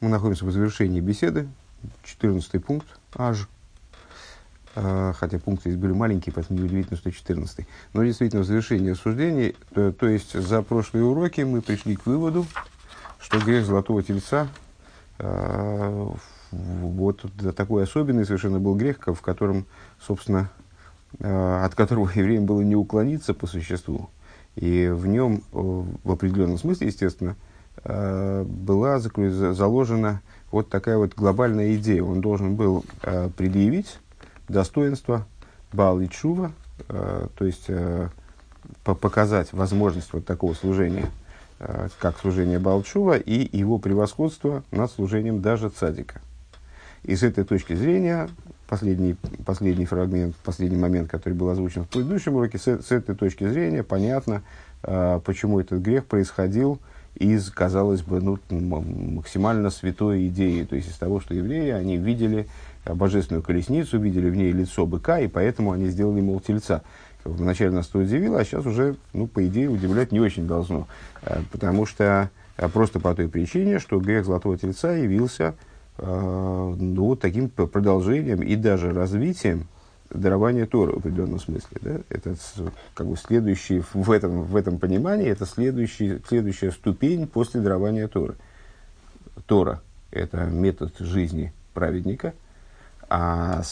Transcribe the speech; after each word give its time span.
Мы 0.00 0.10
находимся 0.10 0.44
в 0.44 0.52
завершении 0.52 1.00
беседы. 1.00 1.48
14 2.04 2.64
пункт, 2.64 2.86
аж. 3.14 3.48
А, 4.76 5.12
хотя 5.12 5.38
пункты 5.38 5.70
здесь 5.70 5.80
были 5.80 5.92
маленькие, 5.92 6.32
поэтому 6.32 6.60
неудивительно, 6.60 6.96
что 6.96 7.10
14. 7.10 7.66
Но 7.94 8.04
действительно, 8.04 8.42
в 8.42 8.46
завершении 8.46 8.90
рассуждений, 8.90 9.56
то, 9.74 9.92
то 9.92 10.08
есть 10.08 10.34
за 10.34 10.62
прошлые 10.62 11.04
уроки 11.04 11.40
мы 11.40 11.62
пришли 11.62 11.96
к 11.96 12.06
выводу, 12.06 12.46
что 13.18 13.40
грех 13.40 13.64
золотого 13.64 14.02
тельца 14.02 14.48
э, 15.18 16.08
вот 16.52 17.24
такой 17.56 17.82
особенный 17.82 18.24
совершенно 18.24 18.60
был 18.60 18.76
грех, 18.76 18.98
в 19.04 19.20
котором, 19.20 19.66
собственно, 20.00 20.48
э, 21.18 21.64
от 21.64 21.74
которого 21.74 22.08
евреям 22.14 22.46
было 22.46 22.60
не 22.60 22.76
уклониться 22.76 23.34
по 23.34 23.48
существу. 23.48 24.10
И 24.54 24.88
в 24.88 25.06
нем, 25.06 25.42
в 25.52 26.10
определенном 26.10 26.58
смысле, 26.58 26.88
естественно, 26.88 27.36
Э, 27.36 27.47
была 27.84 28.98
заложена 28.98 30.20
вот 30.50 30.68
такая 30.68 30.96
вот 30.96 31.14
глобальная 31.14 31.74
идея. 31.76 32.02
Он 32.02 32.20
должен 32.20 32.56
был 32.56 32.84
э, 33.02 33.28
предъявить 33.36 33.98
достоинство 34.48 35.26
Баал 35.72 36.00
и 36.00 36.08
Чува, 36.08 36.52
э, 36.88 37.26
то 37.36 37.44
есть 37.44 37.68
показать 38.84 39.52
возможность 39.52 40.12
вот 40.12 40.26
такого 40.26 40.54
служения, 40.54 41.06
как 41.98 42.18
служение 42.18 42.58
Балчува, 42.58 43.16
и 43.16 43.56
его 43.56 43.78
превосходство 43.78 44.62
над 44.70 44.90
служением 44.90 45.40
даже 45.40 45.70
цадика. 45.70 46.20
И 47.02 47.16
с 47.16 47.22
этой 47.22 47.44
точки 47.44 47.74
зрения, 47.74 48.28
последний, 48.68 49.16
последний 49.46 49.86
фрагмент, 49.86 50.36
последний 50.36 50.76
момент, 50.76 51.10
который 51.10 51.32
был 51.32 51.48
озвучен 51.48 51.84
в 51.84 51.88
предыдущем 51.88 52.34
уроке, 52.36 52.58
с, 52.58 52.66
с 52.66 52.92
этой 52.92 53.14
точки 53.14 53.48
зрения 53.48 53.82
понятно, 53.82 54.42
почему 54.82 55.60
этот 55.60 55.80
грех 55.80 56.04
происходил 56.04 56.78
из, 57.18 57.50
казалось 57.50 58.02
бы, 58.02 58.20
ну, 58.20 58.38
максимально 58.50 59.70
святой 59.70 60.28
идеи, 60.28 60.64
то 60.64 60.76
есть 60.76 60.88
из 60.88 60.96
того, 60.96 61.20
что 61.20 61.34
евреи, 61.34 61.70
они 61.70 61.96
видели 61.96 62.48
божественную 62.84 63.42
колесницу, 63.42 63.98
видели 63.98 64.30
в 64.30 64.36
ней 64.36 64.52
лицо 64.52 64.86
быка, 64.86 65.18
и 65.20 65.26
поэтому 65.28 65.72
они 65.72 65.88
сделали, 65.88 66.20
мол, 66.20 66.40
тельца. 66.40 66.82
Вначале 67.24 67.72
нас 67.72 67.88
это 67.88 67.98
удивило, 67.98 68.38
а 68.38 68.44
сейчас 68.44 68.64
уже, 68.64 68.96
ну, 69.12 69.26
по 69.26 69.46
идее, 69.46 69.68
удивлять 69.68 70.12
не 70.12 70.20
очень 70.20 70.46
должно. 70.46 70.86
Э, 71.22 71.40
потому 71.50 71.84
что 71.84 72.30
э, 72.56 72.68
просто 72.68 73.00
по 73.00 73.14
той 73.14 73.28
причине, 73.28 73.80
что 73.80 73.98
грех 73.98 74.24
золотого 74.24 74.56
тельца 74.56 74.92
явился 74.92 75.54
э, 75.98 76.74
ну, 76.78 77.16
таким 77.16 77.50
продолжением 77.50 78.42
и 78.42 78.54
даже 78.56 78.92
развитием 78.92 79.66
дарование 80.10 80.66
Торы 80.66 80.92
в 80.92 80.98
определенном 80.98 81.40
смысле. 81.40 81.78
Да? 81.80 82.00
Это 82.08 82.34
как 82.94 83.06
бы 83.06 83.16
следующий, 83.16 83.82
в 83.92 84.10
этом, 84.10 84.42
в 84.42 84.56
этом 84.56 84.78
понимании, 84.78 85.28
это 85.28 85.46
следующий, 85.46 86.20
следующая 86.26 86.72
ступень 86.72 87.26
после 87.26 87.60
дарования 87.60 88.08
Торы. 88.08 88.36
Тора– 89.46 89.82
это 90.10 90.44
метод 90.44 90.94
жизни 90.98 91.52
праведника, 91.74 92.34
а 93.08 93.62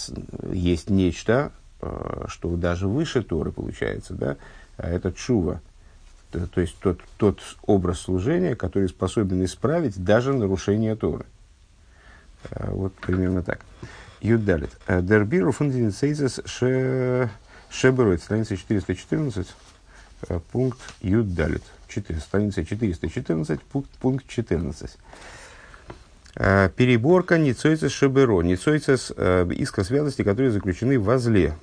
есть 0.50 0.90
нечто, 0.90 1.52
э, 1.80 2.24
что 2.28 2.56
даже 2.56 2.88
выше 2.88 3.22
Торы 3.22 3.52
получается, 3.52 4.14
да? 4.14 4.36
А 4.76 4.88
это 4.88 5.12
чува, 5.12 5.60
то, 6.30 6.46
то 6.46 6.60
есть 6.60 6.76
тот, 6.80 7.00
тот 7.16 7.40
образ 7.62 8.00
служения, 8.00 8.54
который 8.54 8.88
способен 8.88 9.44
исправить 9.44 10.02
даже 10.02 10.32
нарушение 10.32 10.96
Торы. 10.96 11.26
Э, 12.50 12.70
вот 12.70 12.94
примерно 12.94 13.42
так. 13.42 13.60
Юдалит. 14.26 14.70
Э, 14.86 15.00
Дербиру 15.00 15.52
фундинцейзес 15.52 16.40
шебероид, 17.70 18.22
страница 18.22 18.56
414, 18.56 19.46
э, 20.28 20.40
пункт 20.50 20.80
Юдалит. 21.00 21.62
Страница 22.20 22.64
414, 22.64 23.62
пункт, 23.62 23.90
пункт 24.00 24.26
14. 24.28 24.98
Э, 26.34 26.68
переборка 26.76 27.38
ницойцес 27.38 27.92
шеберо, 27.92 28.42
ницойцес 28.42 29.12
иска 29.12 29.84
святости, 29.84 30.22
которые 30.22 30.50
заключены 30.50 30.98
в 30.98 31.18
зле. 31.18 31.54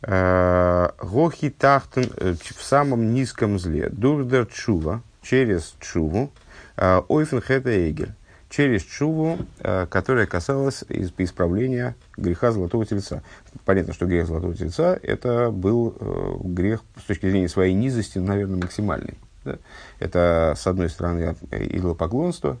Гохи 0.00 1.48
тахтен 1.48 2.10
в 2.18 2.62
самом 2.62 3.14
низком 3.14 3.58
зле. 3.58 3.88
Дурдер 3.88 4.44
чува, 4.46 5.00
через 5.22 5.74
чуву, 5.80 6.30
ойфен 6.76 7.40
хета 7.40 7.90
эгель 7.90 8.12
через 8.54 8.84
чуву, 8.84 9.38
э, 9.58 9.86
которая 9.90 10.26
касалась 10.26 10.84
исправления 11.18 11.96
греха 12.16 12.52
золотого 12.52 12.86
тельца. 12.86 13.22
Понятно, 13.64 13.92
что 13.92 14.06
грех 14.06 14.28
золотого 14.28 14.54
тельца 14.54 14.96
это 15.02 15.50
был 15.50 15.96
э, 15.98 16.36
грех 16.44 16.82
с 16.96 17.02
точки 17.02 17.28
зрения 17.28 17.48
своей 17.48 17.74
низости, 17.74 18.18
наверное, 18.18 18.62
максимальный. 18.62 19.18
Да? 19.44 19.56
Это, 19.98 20.54
с 20.56 20.66
одной 20.68 20.88
стороны, 20.88 21.34
идолопоклонство, 21.50 22.58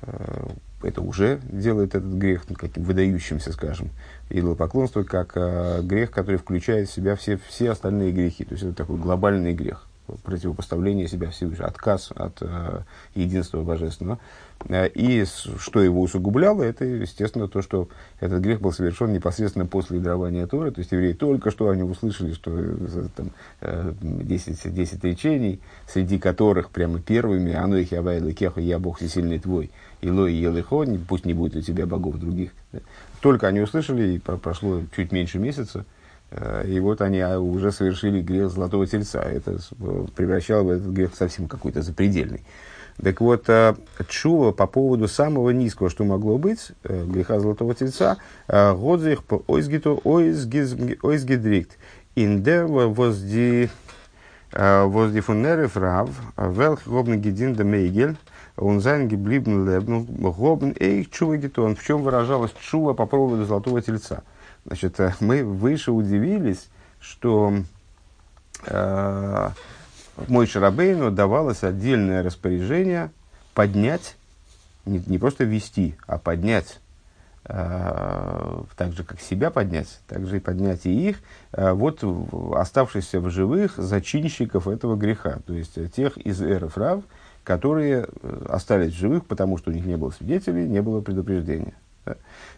э, 0.00 0.46
это 0.82 1.02
уже 1.02 1.40
делает 1.44 1.94
этот 1.94 2.14
грех 2.14 2.44
ну, 2.48 2.56
каким 2.56 2.82
выдающимся, 2.84 3.52
скажем, 3.52 3.90
идолопоклонство, 4.30 5.02
как 5.02 5.34
грех, 5.86 6.10
который 6.10 6.36
включает 6.36 6.88
в 6.88 6.92
себя 6.92 7.16
все, 7.16 7.38
все 7.48 7.70
остальные 7.70 8.12
грехи. 8.12 8.44
То 8.44 8.54
есть 8.54 8.64
это 8.64 8.74
такой 8.74 8.96
глобальный 8.96 9.52
грех 9.52 9.86
противопоставление 10.22 11.08
себя 11.08 11.30
Всевышнему, 11.30 11.68
отказ 11.68 12.10
от 12.14 12.38
э, 12.40 12.80
единства 13.14 13.62
божественного. 13.62 14.18
Э, 14.68 14.88
и 14.88 15.24
что 15.24 15.80
его 15.80 16.02
усугубляло, 16.02 16.62
это, 16.62 16.84
естественно, 16.84 17.48
то, 17.48 17.62
что 17.62 17.88
этот 18.20 18.40
грех 18.42 18.60
был 18.60 18.72
совершен 18.72 19.12
непосредственно 19.12 19.66
после 19.66 20.00
дарования 20.00 20.46
Торы. 20.46 20.70
То 20.70 20.80
есть 20.80 20.92
евреи 20.92 21.12
только 21.12 21.50
что 21.50 21.68
они 21.68 21.82
услышали, 21.82 22.32
что 22.32 22.50
э, 22.52 23.08
там, 23.14 23.30
10, 23.62 24.74
10 24.74 25.04
речений, 25.04 25.60
среди 25.86 26.18
которых 26.18 26.70
прямо 26.70 27.00
первыми 27.00 27.52
«Ану 27.52 27.76
их 27.76 27.92
явай 27.92 28.20
кеху, 28.32 28.60
я 28.60 28.78
Бог 28.78 28.98
всесильный 28.98 29.38
твой, 29.38 29.70
и 30.00 30.10
лой 30.10 30.34
елыхо, 30.34 30.84
пусть 31.08 31.24
не 31.24 31.34
будет 31.34 31.56
у 31.56 31.60
тебя 31.60 31.86
богов 31.86 32.16
других». 32.16 32.50
Только 33.20 33.46
они 33.46 33.60
услышали, 33.60 34.14
и 34.14 34.18
прошло 34.18 34.82
чуть 34.96 35.12
меньше 35.12 35.38
месяца, 35.38 35.80
Э, 35.80 35.84
и 36.66 36.80
вот 36.80 37.02
они 37.02 37.20
а, 37.20 37.38
уже 37.38 37.72
совершили 37.72 38.22
грех 38.22 38.50
золотого 38.50 38.86
тельца. 38.86 39.22
Это 39.22 39.58
превращало 40.16 40.64
бы 40.64 40.72
этот 40.74 40.88
грех 40.88 41.14
совсем 41.14 41.46
какой-то 41.46 41.82
запредельный. 41.82 42.44
Так 43.02 43.20
вот, 43.20 43.48
э, 43.48 43.74
чува 44.08 44.52
по 44.52 44.66
поводу 44.66 45.08
самого 45.08 45.50
низкого, 45.50 45.90
что 45.90 46.04
могло 46.04 46.38
быть, 46.38 46.72
э, 46.84 47.04
греха 47.06 47.40
золотого 47.40 47.74
тельца, 47.74 48.18
годзих 48.48 49.24
по 49.24 49.42
ойзгиту 49.46 50.00
ойзгидрикт. 50.04 51.78
Инде 52.14 52.64
возди 52.64 53.70
возди 54.52 55.20
фуннерев 55.20 55.78
рав, 55.78 56.10
велх 56.36 56.86
гобн 56.86 57.18
гидин 57.18 57.54
да 57.54 57.64
мейгель, 57.64 58.16
он 58.56 58.80
зайн 58.80 59.08
гиблибн 59.08 59.66
лебн, 59.66 60.04
гобн 60.04 60.74
эйх 60.78 61.10
чува 61.10 61.38
гитон. 61.38 61.74
В 61.74 61.82
чем 61.82 62.02
выражалась 62.02 62.52
чува 62.60 62.92
по 62.92 63.06
поводу 63.06 63.44
золотого 63.46 63.80
тельца? 63.80 64.22
Значит, 64.64 65.00
э, 65.00 65.14
мы 65.20 65.44
выше 65.44 65.92
удивились, 65.92 66.68
что 67.00 67.52
э, 68.66 69.48
мой 70.28 70.46
Шарабейну 70.46 71.10
давалось 71.10 71.64
отдельное 71.64 72.22
распоряжение 72.22 73.10
поднять, 73.54 74.16
не, 74.84 75.02
не 75.06 75.18
просто 75.18 75.44
вести, 75.44 75.96
а 76.06 76.18
поднять, 76.18 76.80
э, 77.44 78.62
так 78.76 78.92
же 78.92 79.04
как 79.04 79.20
себя 79.20 79.50
поднять, 79.50 80.00
так 80.06 80.26
же 80.26 80.36
и 80.36 80.40
поднять 80.40 80.86
и 80.86 81.08
их, 81.08 81.18
э, 81.52 81.72
вот 81.72 82.04
оставшихся 82.54 83.20
в 83.20 83.30
живых 83.30 83.76
зачинщиков 83.76 84.68
этого 84.68 84.96
греха, 84.96 85.38
то 85.46 85.54
есть 85.54 85.76
э, 85.76 85.88
тех 85.88 86.16
из 86.18 86.40
эров 86.40 86.76
Рав, 86.76 87.02
которые 87.44 88.06
э, 88.22 88.46
остались 88.48 88.92
в 88.92 88.98
живых, 88.98 89.26
потому 89.26 89.58
что 89.58 89.70
у 89.70 89.74
них 89.74 89.84
не 89.84 89.96
было 89.96 90.10
свидетелей, 90.10 90.68
не 90.68 90.82
было 90.82 91.00
предупреждения. 91.00 91.74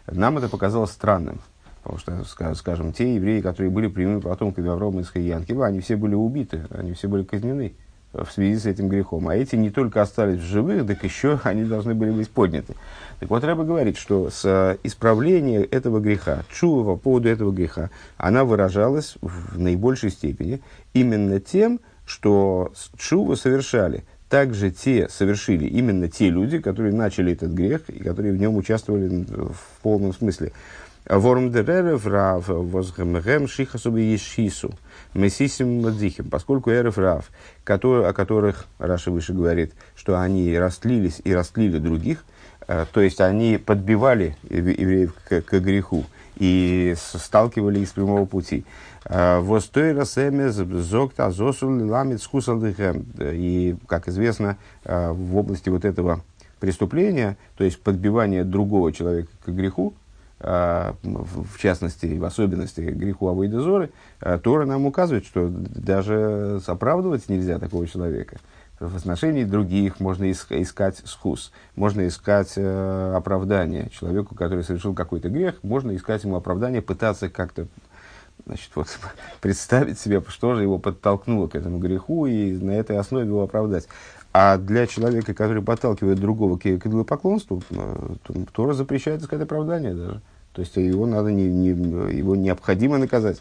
Нам 0.07 0.39
это 0.39 0.49
показалось 0.49 0.91
странным. 0.91 1.39
Потому 1.85 2.25
что, 2.25 2.55
скажем, 2.55 2.93
те 2.93 3.15
евреи, 3.15 3.41
которые 3.41 3.69
были 3.69 3.87
прямыми 3.87 4.19
потомками 4.19 4.69
Аврома 4.69 5.03
и 5.13 5.19
Янкива, 5.21 5.67
они 5.67 5.81
все 5.81 5.95
были 5.95 6.15
убиты, 6.15 6.63
они 6.71 6.93
все 6.93 7.07
были 7.07 7.23
казнены 7.23 7.73
в 8.11 8.31
связи 8.31 8.57
с 8.57 8.65
этим 8.65 8.87
грехом. 8.87 9.27
А 9.27 9.35
эти 9.35 9.55
не 9.55 9.69
только 9.69 10.01
остались 10.01 10.39
в 10.39 10.45
живых, 10.45 10.87
так 10.87 11.03
еще 11.03 11.39
они 11.43 11.63
должны 11.63 11.93
были 11.93 12.09
быть 12.09 12.29
подняты. 12.29 12.73
Так 13.19 13.29
вот, 13.29 13.43
Рэба 13.43 13.63
говорит, 13.63 13.97
что 13.97 14.31
с 14.31 14.43
э, 14.45 14.77
исправления 14.83 15.61
этого 15.61 15.99
греха, 15.99 16.43
чува 16.51 16.83
по 16.83 16.95
поводу 16.95 17.29
этого 17.29 17.51
греха, 17.51 17.91
она 18.17 18.45
выражалась 18.45 19.15
в 19.21 19.59
наибольшей 19.59 20.09
степени 20.09 20.61
именно 20.93 21.39
тем, 21.39 21.79
что 22.05 22.73
чуву 22.97 23.35
совершали 23.35 24.05
также 24.29 24.71
те 24.71 25.07
совершили 25.07 25.65
именно 25.65 26.09
те 26.09 26.29
люди, 26.29 26.59
которые 26.59 26.93
начали 26.93 27.33
этот 27.33 27.51
грех 27.51 27.89
и 27.89 28.03
которые 28.03 28.33
в 28.33 28.37
нем 28.37 28.55
участвовали 28.57 29.23
в 29.23 29.81
полном 29.81 30.13
смысле. 30.13 30.51
Ворм 31.09 31.51
деререв 31.51 32.07
рав 32.07 32.47
возгемгем 32.47 33.47
шихасуби 33.47 34.01
ешису. 34.01 34.73
Месисим 35.13 35.81
мадзихим. 35.83 36.29
Поскольку 36.31 36.71
эрев 36.71 36.97
рав, 36.97 37.29
о 37.63 38.13
которых 38.13 38.65
Раша 38.79 39.11
выше 39.11 39.33
говорит, 39.33 39.73
что 39.95 40.19
они 40.19 40.57
растлились 40.57 41.21
и 41.23 41.33
растлили 41.33 41.77
других, 41.77 42.25
э, 42.67 42.85
то 42.91 43.01
есть 43.01 43.21
они 43.21 43.59
подбивали 43.63 44.35
евреев 44.49 45.13
к, 45.29 45.41
к 45.41 45.59
греху 45.59 46.05
и 46.37 46.95
сталкивали 46.97 47.81
их 47.81 47.87
с 47.87 47.91
прямого 47.91 48.25
пути. 48.25 48.65
Э, 49.05 49.39
и, 53.31 53.75
как 53.87 54.07
известно, 54.07 54.57
э, 54.83 55.11
в 55.11 55.37
области 55.37 55.69
вот 55.69 55.85
этого 55.85 56.21
преступления, 56.59 57.37
то 57.57 57.63
есть 57.63 57.79
подбивание 57.79 58.43
другого 58.43 58.91
человека 58.91 59.29
к 59.45 59.49
греху, 59.49 59.93
в 60.39 61.57
частности, 61.59 62.17
в 62.17 62.25
особенности 62.25 62.81
греху 62.81 63.27
Авойдозоры, 63.27 63.91
а, 64.19 64.37
Тора 64.37 64.65
нам 64.65 64.85
указывает, 64.85 65.25
что 65.25 65.47
даже 65.49 66.59
оправдывать 66.67 67.29
нельзя 67.29 67.57
такого 67.57 67.87
человека. 67.87 68.37
В 68.79 68.97
отношении 68.97 69.45
других 69.45 70.01
можно 70.01 70.29
искать 70.29 71.01
схус, 71.05 71.53
можно 71.77 72.05
искать 72.05 72.53
э, 72.57 73.13
оправдание 73.15 73.89
человеку, 73.89 74.35
который 74.35 74.65
совершил 74.65 74.93
какой-то 74.93 75.29
грех, 75.29 75.63
можно 75.63 75.95
искать 75.95 76.25
ему 76.25 76.35
оправдание, 76.35 76.81
пытаться 76.81 77.29
как-то 77.29 77.67
значит, 78.45 78.71
вот, 78.75 78.87
представить 79.41 79.97
себе, 79.97 80.21
что 80.27 80.55
же 80.55 80.63
его 80.63 80.77
подтолкнуло 80.77 81.47
к 81.47 81.55
этому 81.55 81.79
греху, 81.79 82.25
и 82.25 82.51
на 82.51 82.71
этой 82.71 82.97
основе 82.97 83.25
его 83.25 83.43
оправдать. 83.43 83.87
А 84.37 84.57
для 84.57 84.85
человека, 84.85 85.33
который 85.33 85.63
подталкивает 85.63 86.19
другого 86.19 86.57
к, 86.57 86.63
к 86.63 86.85
идолопоклонству, 86.85 87.63
э, 87.69 88.15
Тора 88.51 88.73
запрещает 88.73 89.21
искать 89.21 89.39
оправдание 89.39 89.93
даже. 89.93 90.21
То 90.51 90.59
есть 90.59 90.75
его 90.75 91.05
надо 91.05 91.31
не, 91.31 91.45
не, 91.45 91.69
его 91.69 92.35
необходимо 92.35 92.97
наказать. 92.97 93.37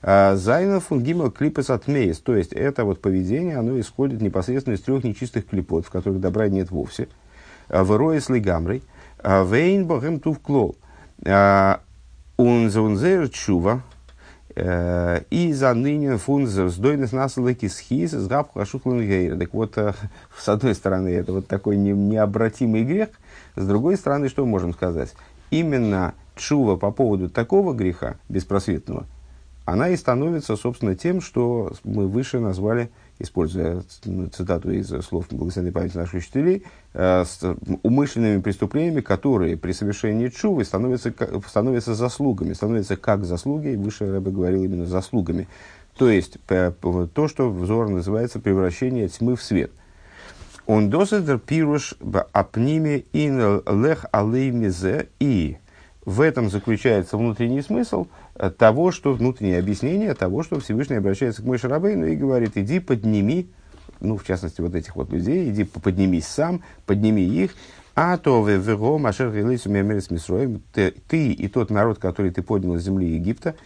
А 0.00 0.36
Зайна 0.36 0.80
фунгима 0.80 1.30
клипес 1.30 1.68
отмеес. 1.68 2.20
То 2.20 2.34
есть 2.34 2.54
это 2.54 2.86
вот 2.86 3.02
поведение, 3.02 3.58
оно 3.58 3.78
исходит 3.78 4.22
непосредственно 4.22 4.76
из 4.76 4.80
трех 4.80 5.04
нечистых 5.04 5.46
клипот, 5.46 5.84
в 5.84 5.90
которых 5.90 6.18
добра 6.18 6.48
нет 6.48 6.70
вовсе. 6.70 7.08
А 7.68 7.84
Вероис 7.84 8.30
лигамрей. 8.30 8.82
А 9.18 9.44
Вейн 9.44 9.86
богем 9.86 10.18
тув 10.18 10.40
клол. 10.40 10.78
Унзер 12.38 13.28
чува. 13.28 13.82
Э, 14.60 15.20
и 15.30 15.52
за 15.52 15.72
ныне 15.72 16.16
фунз 16.16 16.50
вздойность 16.50 17.12
насылыки 17.12 17.68
схиз 17.68 18.10
с 18.10 18.26
габху 18.26 18.58
Так 18.58 19.54
вот, 19.54 19.78
э, 19.78 19.92
с 20.36 20.48
одной 20.48 20.74
стороны, 20.74 21.10
это 21.10 21.32
вот 21.32 21.46
такой 21.46 21.76
не, 21.76 21.92
необратимый 21.92 22.82
грех, 22.82 23.10
с 23.54 23.64
другой 23.64 23.96
стороны, 23.96 24.28
что 24.28 24.44
можем 24.44 24.74
сказать? 24.74 25.14
Именно 25.50 26.14
чува 26.34 26.76
по 26.76 26.90
поводу 26.90 27.30
такого 27.30 27.72
греха 27.72 28.16
беспросветного, 28.28 29.06
она 29.64 29.90
и 29.90 29.96
становится, 29.96 30.56
собственно, 30.56 30.96
тем, 30.96 31.20
что 31.20 31.72
мы 31.84 32.08
выше 32.08 32.40
назвали 32.40 32.90
используя 33.18 33.82
цитату 34.32 34.70
из 34.70 34.88
слов 35.04 35.26
благословенной 35.30 35.72
памяти 35.72 35.96
наших 35.96 36.14
учителей, 36.14 36.64
э, 36.94 37.24
с 37.24 37.56
умышленными 37.82 38.40
преступлениями, 38.40 39.00
которые 39.00 39.56
при 39.56 39.72
совершении 39.72 40.28
чувы 40.28 40.64
становятся, 40.64 41.12
становятся 41.46 41.94
заслугами, 41.94 42.52
становятся 42.52 42.96
как 42.96 43.24
заслуги, 43.24 43.76
выше 43.76 44.10
Рэбе 44.10 44.30
говорил 44.30 44.64
именно 44.64 44.86
заслугами. 44.86 45.48
То 45.96 46.08
есть, 46.08 46.38
то, 46.46 47.28
что 47.28 47.50
взор 47.50 47.88
называется 47.88 48.38
превращение 48.38 49.08
тьмы 49.08 49.34
в 49.34 49.42
свет. 49.42 49.72
Он 50.66 50.90
досадер 50.90 51.38
пируш 51.38 51.94
апниме 52.32 53.04
ин 53.12 53.62
лех 53.82 54.06
алей 54.12 54.50
мизе 54.50 55.08
и 55.18 55.56
в 56.04 56.20
этом 56.20 56.50
заключается 56.50 57.16
внутренний 57.16 57.62
смысл– 57.62 58.06
того, 58.56 58.92
что 58.92 59.12
внутреннее 59.12 59.58
объяснение 59.58 60.14
того, 60.14 60.42
что 60.42 60.60
Всевышний 60.60 60.96
обращается 60.96 61.42
к 61.42 61.44
Мойше 61.44 61.68
Рабейну 61.68 62.06
и 62.06 62.16
говорит, 62.16 62.52
иди 62.56 62.78
подними, 62.78 63.50
ну, 64.00 64.16
в 64.16 64.24
частности, 64.24 64.60
вот 64.60 64.74
этих 64.74 64.94
вот 64.94 65.10
людей, 65.12 65.50
иди 65.50 65.64
поднимись 65.64 66.26
сам, 66.26 66.62
подними 66.86 67.24
их, 67.24 67.54
а 67.96 68.16
то 68.16 68.46
вего 68.46 68.96
машер 68.98 69.30
ты, 70.72 71.32
и 71.32 71.48
тот 71.48 71.70
народ, 71.70 71.98
который 71.98 72.30
ты 72.30 72.42
поднял 72.42 72.76
из 72.76 72.84
земли 72.84 73.14
Египта, 73.14 73.56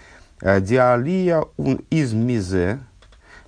э, 0.41 0.61
диалия 0.63 1.45
из 1.91 2.15
мизе, 2.15 2.79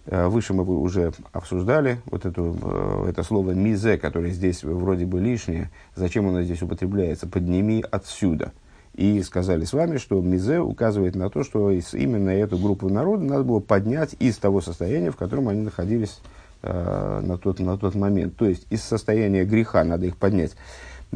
э, 0.05 0.27
выше 0.27 0.53
мы 0.53 0.63
уже 0.65 1.15
обсуждали 1.33 2.03
вот 2.05 2.27
эту, 2.27 2.55
э, 2.61 3.07
это 3.09 3.23
слово 3.23 3.53
мизе, 3.53 3.97
которое 3.97 4.31
здесь 4.31 4.63
вроде 4.63 5.07
бы 5.07 5.21
лишнее, 5.21 5.71
зачем 5.97 6.29
оно 6.29 6.43
здесь 6.43 6.61
употребляется, 6.61 7.27
подними 7.27 7.83
отсюда– 7.91 8.53
и 8.95 9.23
сказали 9.23 9.65
с 9.65 9.73
вами, 9.73 9.99
что 9.99 10.21
Мизе 10.21 10.61
указывает 10.61 11.15
на 11.17 11.29
то, 11.29 11.43
что 11.43 11.71
именно 11.71 12.31
эту 12.31 12.59
группу 12.59 12.89
народа 12.89 13.25
надо 13.25 13.45
было 13.45 13.61
поднять 13.61 14.15
из 14.21 14.37
того 14.37 14.61
состояния, 14.61 15.11
в 15.11 15.17
котором 15.17 15.49
они 15.49 15.63
находились 15.63 16.21
э, 16.63 17.21
на, 17.25 17.37
тот, 17.37 17.59
на 17.59 17.77
тот 17.77 17.95
момент. 17.95 18.37
То 18.37 18.47
есть 18.47 18.67
из 18.71 18.83
состояния 18.83 19.45
греха 19.45 19.83
надо 19.85 20.07
их 20.07 20.17
поднять. 20.17 20.53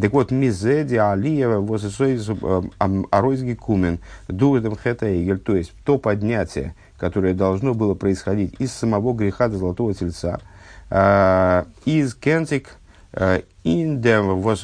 Так 0.01 0.13
вот, 0.13 0.31
Мизе, 0.31 0.85
Диалиева, 0.85 1.61
Возесойз, 1.61 2.29
э, 2.29 2.63
Аройзги 3.11 3.55
Кумен, 3.55 4.01
Дуэдем 4.29 4.77
Хета 4.77 5.09
Игель, 5.09 5.39
то 5.39 5.57
есть 5.57 5.73
то 5.85 5.99
поднятие, 5.99 6.75
которое 6.99 7.35
должно 7.35 7.75
было 7.75 7.95
происходить 7.95 8.55
из 8.61 8.73
самого 8.73 9.13
греха 9.15 9.49
до 9.49 9.57
Золотого 9.59 9.95
Тельца, 9.95 10.41
э, 10.91 11.65
из 11.85 12.15
Кентик, 12.15 12.79
was 13.13 14.63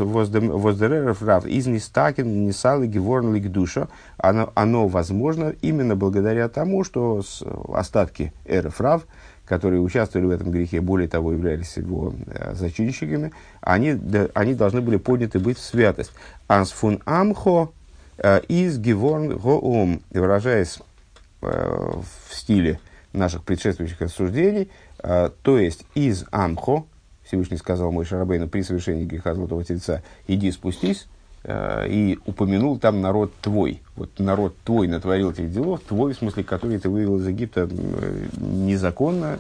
der 0.79 1.25
Рав 1.25 1.47
из 1.47 1.67
нестакен 1.67 2.47
несалы 2.47 2.87
геворн 2.87 3.35
лик 3.35 3.51
душа. 3.51 3.89
Оно 4.19 4.53
оно 4.55 4.87
возможно 4.87 5.55
именно 5.63 5.97
благодаря 5.97 6.49
тому 6.49 6.85
что 6.85 7.23
остатки 7.69 8.33
эрф 8.45 8.81
Рав 8.81 9.07
которые 9.45 9.81
участвовали 9.81 10.27
в 10.27 10.31
этом 10.31 10.51
грехе, 10.51 10.81
более 10.81 11.09
того, 11.09 11.33
являлись 11.33 11.77
его 11.77 12.15
э, 12.27 12.55
зачинщиками, 12.55 13.33
они, 13.61 13.99
они 14.35 14.55
должны 14.55 14.81
были 14.81 14.97
подняты 14.97 15.39
быть 15.39 15.59
в 15.59 15.63
святость. 15.63 16.13
Анс 16.49 16.71
фун 16.71 17.03
амхо 17.05 17.71
э, 18.19 18.41
из 18.49 18.79
геворн 18.79 19.37
гоом, 19.37 20.01
выражаясь 20.11 20.79
э, 21.43 21.47
в 21.51 22.35
стиле 22.35 22.81
наших 23.13 23.45
предшествующих 23.45 24.01
рассуждений, 24.01 24.71
то 24.99 25.59
есть 25.59 25.85
из 25.95 26.25
амхо, 26.33 26.87
Всевышний 27.27 27.57
сказал 27.57 27.91
мой 27.91 28.05
Шарабейну 28.05 28.49
при 28.49 28.63
совершении 28.63 29.05
греха 29.05 29.35
Золотого 29.35 29.65
Тельца, 29.65 30.03
иди 30.27 30.51
спустись, 30.51 31.07
э, 31.45 31.87
и 31.89 32.19
упомянул 32.27 32.79
там 32.79 33.01
народ 33.01 33.33
твой. 33.41 33.81
Вот 33.97 34.19
народ 34.19 34.55
твой 34.65 34.89
натворил 34.89 35.31
этих 35.31 35.51
делов, 35.51 35.81
твой, 35.81 36.13
в 36.13 36.19
смысле, 36.19 36.45
который 36.45 36.79
ты 36.79 36.89
вывел 36.89 37.19
из 37.19 37.27
Египта 37.27 37.69
э, 37.71 38.27
незаконно, 38.37 39.39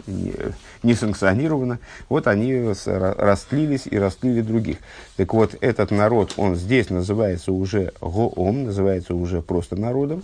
не, 0.82 0.94
санкционированно. 0.94 1.78
Вот 2.08 2.26
они 2.26 2.72
растлились 2.94 3.86
и 3.86 3.98
растлили 3.98 4.40
других. 4.40 4.78
Так 5.16 5.34
вот, 5.34 5.54
этот 5.60 5.90
народ, 5.90 6.34
он 6.36 6.56
здесь 6.56 6.90
называется 6.90 7.52
уже 7.52 7.92
העם, 8.00 8.64
называется 8.64 9.14
уже 9.14 9.42
просто 9.42 9.76
народом. 9.76 10.22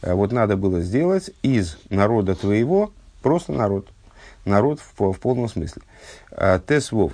Э, 0.00 0.14
вот 0.14 0.32
надо 0.32 0.56
было 0.56 0.80
сделать 0.80 1.30
из 1.42 1.78
народа 1.90 2.34
твоего 2.34 2.90
просто 3.22 3.52
народ 3.52 3.86
народ 4.44 4.80
в, 4.80 5.12
в 5.12 5.18
полном 5.18 5.48
смысле. 5.48 5.82
А, 6.30 6.58
ט"ו. 6.58 7.12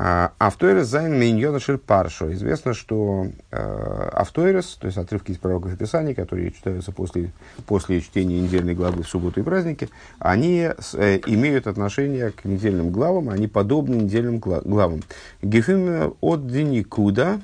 А, 0.00 0.30
הפטורות 0.38 0.86
זיינען 0.86 1.18
מענין 1.18 1.58
הפרשה. 1.84 2.32
Известно, 2.32 2.72
что 2.72 3.26
э, 3.50 4.08
הפטורות, 4.12 4.76
то 4.80 4.86
есть 4.86 4.96
отрывки 4.96 5.32
из 5.32 5.38
пророков 5.38 5.76
писаний, 5.76 6.14
которые 6.14 6.52
читаются 6.52 6.92
после, 6.92 7.32
после 7.66 8.00
чтения 8.00 8.40
недельной 8.40 8.76
главы 8.76 9.02
в 9.02 9.08
субботу 9.08 9.40
и 9.40 9.42
праздники, 9.42 9.88
они 10.20 10.70
э, 10.92 11.20
имеют 11.26 11.66
отношение 11.66 12.30
к 12.30 12.44
недельным 12.44 12.90
главам, 12.90 13.28
они 13.28 13.48
подобны 13.48 13.96
недельным 13.96 14.38
главам. 14.38 15.02
Гефим 15.42 16.14
от 16.20 16.46
Деникуда, 16.46 17.40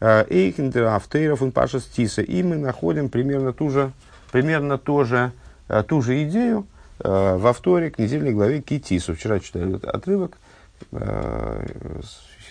Эйхендер 0.00 0.84
Автоэров 0.84 1.42
и 1.42 1.50
Паша 1.50 1.78
Стиса. 1.78 2.22
И 2.22 2.42
мы 2.42 2.56
находим 2.56 3.10
примерно 3.10 3.52
ту 3.52 3.68
же, 3.68 3.92
примерно 4.30 4.78
тоже, 4.78 5.32
ту 5.88 6.00
же 6.00 6.24
идею, 6.24 6.66
во 7.02 7.52
вторник, 7.52 7.98
недельной 7.98 8.32
главе 8.32 8.60
Китису. 8.60 9.14
Вчера 9.14 9.40
читали 9.40 9.76
этот 9.76 9.84
отрывок. 9.84 10.38
Э, 10.92 11.66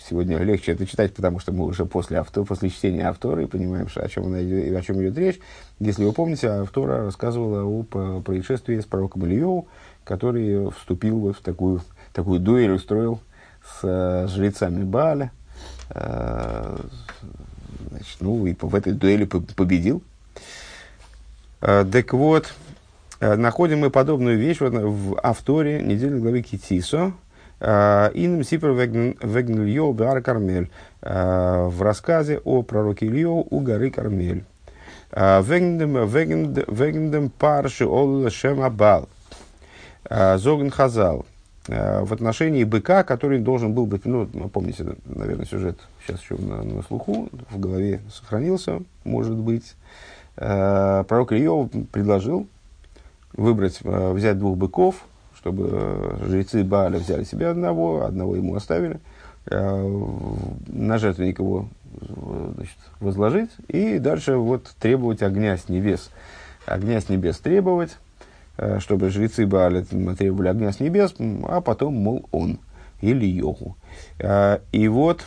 сегодня 0.08 0.38
легче 0.39 0.74
это 0.74 0.86
читать, 0.86 1.13
потому 1.13 1.39
что 1.39 1.51
мы 1.51 1.65
уже 1.65 1.86
после, 1.86 2.20
авто, 2.20 2.43
после 2.43 2.70
чтения 2.70 3.08
автора 3.08 3.43
и 3.43 3.48
понимаем, 3.48 3.88
о, 3.93 4.10
чем 4.10 4.25
она 4.25 4.43
идет, 4.43 4.75
о 4.75 4.81
чем 4.81 5.01
идет 5.01 5.17
речь. 5.17 5.39
Если 5.79 6.03
вы 6.03 6.13
помните, 6.13 6.48
автора 6.48 7.05
рассказывала 7.05 7.63
о 7.63 8.22
происшествии 8.22 8.79
с 8.79 8.86
пророком 8.86 9.25
Ильеву, 9.25 9.67
который 10.03 10.72
вступил 10.72 11.34
в 11.34 11.41
такую, 11.41 11.81
такую 12.13 12.39
дуэль, 12.39 12.72
устроил 12.72 13.20
с 13.63 13.79
э, 13.84 14.27
жрецами 14.27 14.84
Бааля. 14.84 15.31
Значит, 15.89 16.86
ну, 18.22 18.46
и 18.46 18.55
в 18.60 18.75
этой 18.75 18.93
дуэли 18.93 19.25
победил. 19.25 20.01
Так 21.60 22.13
вот, 22.13 22.46
Э, 22.46 22.70
находим 23.21 23.79
мы 23.79 23.89
подобную 23.91 24.37
вещь 24.37 24.59
вот 24.59 24.73
в 24.73 25.19
авторе 25.21 25.81
недельной 25.81 26.19
главы 26.19 26.41
Китисо, 26.41 27.13
э, 27.59 28.09
Инм 28.15 28.43
Сипер 28.43 28.71
Вегн 28.71 29.93
Бар 29.93 30.21
Кармель, 30.21 30.71
э, 31.01 31.67
в 31.67 31.81
рассказе 31.83 32.39
о 32.43 32.63
пророке 32.63 33.05
Ильё 33.05 33.45
у 33.47 33.59
горы 33.59 33.91
Кармель. 33.91 34.43
Вегндем 35.11 35.99
Парши 37.29 37.85
Ол 37.85 38.29
Шем 38.29 38.61
Абал. 38.61 39.07
Зоген 40.09 40.71
Хазал. 40.71 41.25
В 41.67 42.11
отношении 42.11 42.63
быка, 42.63 43.03
который 43.03 43.37
должен 43.39 43.73
был 43.73 43.85
быть, 43.85 44.05
ну, 44.05 44.25
помните, 44.51 44.95
наверное, 45.05 45.45
сюжет 45.45 45.77
сейчас 46.03 46.21
еще 46.21 46.37
на, 46.37 46.63
на 46.63 46.81
слуху, 46.81 47.29
в 47.51 47.59
голове 47.59 47.99
сохранился, 48.11 48.81
может 49.03 49.35
быть. 49.35 49.75
Пророк 50.35 51.33
Ильё 51.33 51.69
предложил 51.91 52.47
выбрать, 53.33 53.79
э, 53.83 54.11
взять 54.13 54.38
двух 54.38 54.57
быков, 54.57 55.05
чтобы 55.35 55.69
э, 55.71 56.17
жрецы 56.27 56.63
Бааля 56.63 57.00
взяли 57.00 57.23
себе 57.23 57.47
одного, 57.47 58.05
одного 58.05 58.35
ему 58.35 58.55
оставили, 58.55 59.00
на 59.47 61.00
жертвенник 61.00 61.39
его 61.39 61.67
значит, 62.55 62.77
возложить 63.00 63.50
и 63.69 63.97
дальше 63.97 64.35
вот 64.35 64.65
требовать 64.79 65.23
огня 65.23 65.57
с 65.57 65.67
небес. 65.67 66.11
Огня 66.67 67.01
с 67.01 67.09
небес 67.09 67.39
требовать, 67.39 67.97
чтобы 68.77 69.09
жрецы 69.09 69.47
Бааля 69.47 69.83
требовали 69.83 70.47
огня 70.47 70.71
с 70.71 70.79
небес, 70.79 71.15
а 71.47 71.59
потом, 71.61 71.95
мол, 71.95 72.29
он 72.31 72.59
или 73.01 73.25
Йогу. 73.25 73.75
И 74.71 74.88
вот 74.88 75.25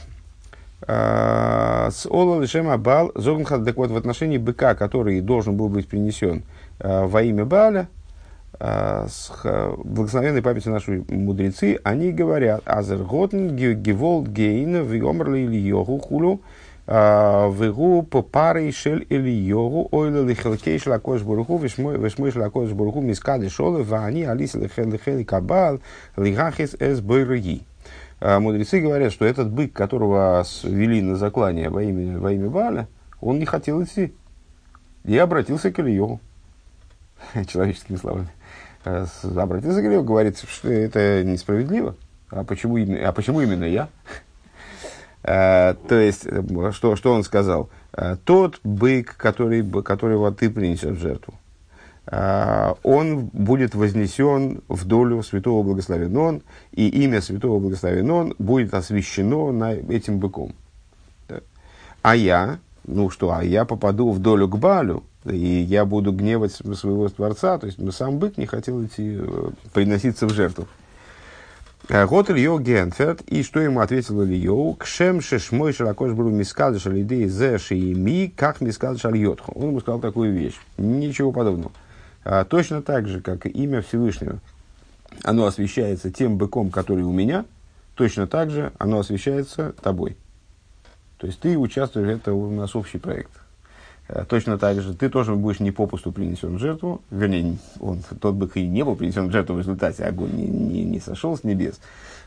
с 0.87 2.07
Ола 2.09 2.41
Лишем 2.41 2.69
Абал 2.69 3.11
Зогнхат, 3.17 3.65
так 3.65 3.77
вот 3.77 3.91
в 3.91 3.97
отношении 3.97 4.39
быка, 4.39 4.77
который 4.77 5.21
должен 5.21 5.57
был 5.57 5.69
быть 5.69 5.89
принесен 5.89 6.45
во 6.79 7.23
имя 7.23 7.45
Бааля, 7.45 7.89
с 8.61 9.31
благословенной 9.85 10.43
памяти 10.43 10.69
наши 10.69 11.05
мудрецы, 11.09 11.79
они 11.83 12.13
говорят, 12.13 12.63
Азерготен 12.65 13.57
геволд 13.57 14.29
гейн 14.29 14.83
виомрли 14.85 15.41
или 15.41 15.57
йогу 15.57 15.99
хулю, 15.99 16.41
вегу 16.87 18.03
по 18.03 18.23
паре 18.23 18.71
шель 18.71 19.07
или 19.09 19.31
йогу, 19.31 19.89
ойла 19.91 20.25
лихелкей 20.25 20.79
шлакош 20.79 21.23
буруху, 21.23 21.59
вешмой 21.59 22.31
шлакош 22.31 22.71
буруху, 22.71 23.01
мискады 23.01 23.49
шолы, 23.49 23.83
вани 23.83 24.25
алис 24.25 24.55
лихели 24.55 25.25
кабал, 25.25 25.81
лихахис 26.17 26.75
эс 26.79 27.01
бойрги. 27.01 27.63
Мудрецы 28.21 28.81
говорят, 28.81 29.13
что 29.13 29.25
этот 29.25 29.51
бык, 29.51 29.73
которого 29.73 30.45
вели 30.63 31.03
на 31.03 31.17
заклание 31.17 31.69
во 31.69 31.83
имя, 31.83 32.19
во 32.19 32.33
имя 32.33 32.49
Баля, 32.49 32.89
он 33.21 33.39
не 33.39 33.45
хотел 33.47 33.83
идти. 33.83 34.15
И 35.05 35.19
обратился 35.19 35.73
к 35.73 35.79
Ильеву. 35.81 36.21
Человеческими 37.47 37.97
словами. 37.97 38.29
Э, 38.85 39.07
обратился 39.37 39.81
к 39.81 39.85
Ильеву, 39.85 40.05
говорит, 40.05 40.39
что 40.39 40.71
это 40.71 41.25
несправедливо. 41.25 41.97
А 42.31 42.45
почему, 42.45 42.77
а 42.79 43.13
почему 43.13 43.41
именно 43.41 43.65
я? 43.65 43.89
Uh, 45.23 45.75
то 45.89 45.95
есть, 45.95 46.27
э, 46.27 46.43
что, 46.73 46.97
что 46.97 47.13
он 47.13 47.25
сказал? 47.25 47.71
Uh, 47.93 48.19
тот 48.25 48.61
бык, 48.63 49.17
который, 49.17 49.65
которого 49.83 50.33
ты 50.33 50.51
принесешь 50.51 50.97
в 50.97 51.01
жертву, 51.01 51.35
он 52.07 53.31
будет 53.33 53.75
вознесен 53.75 54.61
в 54.69 54.85
долю 54.85 55.23
святого 55.23 55.63
благословен 55.63 56.43
и 56.73 56.87
имя 56.87 57.23
святого 57.23 57.59
благословен 57.59 58.35
будет 58.39 58.75
освящено 58.75 59.53
на 59.53 59.73
этим 59.73 60.19
быком. 60.19 60.53
А 62.03 62.15
я, 62.15 62.59
ну 62.87 63.09
что, 63.09 63.33
а 63.33 63.43
я 63.43 63.65
попаду 63.65 64.11
в 64.11 64.19
долю 64.19 64.49
к 64.49 64.59
Балю, 64.59 65.05
и 65.25 65.61
я 65.63 65.85
буду 65.85 66.13
гневать 66.13 66.53
своего 66.53 67.09
Творца, 67.09 67.59
то 67.59 67.67
есть 67.67 67.79
сам 67.95 68.19
бык 68.19 68.37
не 68.37 68.47
хотел 68.47 68.85
идти, 68.85 69.19
э, 69.21 69.51
приноситься 69.73 70.27
в 70.27 70.33
жертву. 70.33 70.69
Э, 71.89 72.07
год 72.07 72.31
Ильё 72.31 72.59
Генферт, 72.59 73.21
и 73.23 73.43
что 73.43 73.61
ему 73.61 73.81
ответил 73.81 74.23
Ильё? 74.23 74.73
Кшем 74.75 75.21
шешмой 75.21 75.73
широкош 75.73 76.13
был 76.13 76.31
мискадыш 76.31 76.87
алидей 76.87 77.27
зе 77.29 77.59
ми, 77.71 78.33
как 78.35 78.61
мискадыш 78.61 79.05
альотху. 79.05 79.53
Он 79.53 79.69
ему 79.69 79.81
сказал 79.81 80.01
такую 80.01 80.33
вещь. 80.33 80.59
Ничего 80.79 81.31
подобного. 81.31 81.73
А, 82.25 82.45
точно 82.45 82.81
так 82.81 83.07
же, 83.07 83.21
как 83.21 83.45
имя 83.45 83.83
Всевышнего, 83.83 84.39
оно 85.23 85.45
освещается 85.45 86.11
тем 86.11 86.39
быком, 86.39 86.71
который 86.71 87.05
у 87.05 87.13
меня, 87.13 87.45
точно 87.97 88.27
так 88.27 88.51
же 88.51 88.73
оно 88.79 89.01
освещается 89.01 89.75
тобой. 89.83 90.17
То 91.19 91.27
есть 91.27 91.41
ты 91.41 91.57
участвуешь, 91.59 92.09
это 92.09 92.33
у 92.33 92.51
нас 92.51 92.75
общий 92.75 92.99
проект. 92.99 93.31
Э, 94.09 94.25
точно 94.29 94.59
так 94.59 94.81
же 94.81 94.95
ты 94.95 95.09
тоже 95.09 95.35
будешь 95.35 95.61
не 95.61 95.71
попусту 95.71 96.13
принесен 96.13 96.57
в 96.57 96.59
жертву, 96.59 97.01
вернее, 97.11 97.57
он, 97.81 98.03
тот 98.21 98.35
бы 98.35 98.51
и 98.55 98.67
не 98.67 98.85
был 98.85 98.97
принесен 98.97 99.29
в 99.29 99.33
жертву 99.33 99.57
в 99.57 99.59
результате, 99.59 100.05
огонь 100.05 100.33
не, 100.33 100.47
не, 100.47 100.85
не 100.85 101.01
сошел 101.01 101.37
с 101.37 101.45
небес 101.45 101.81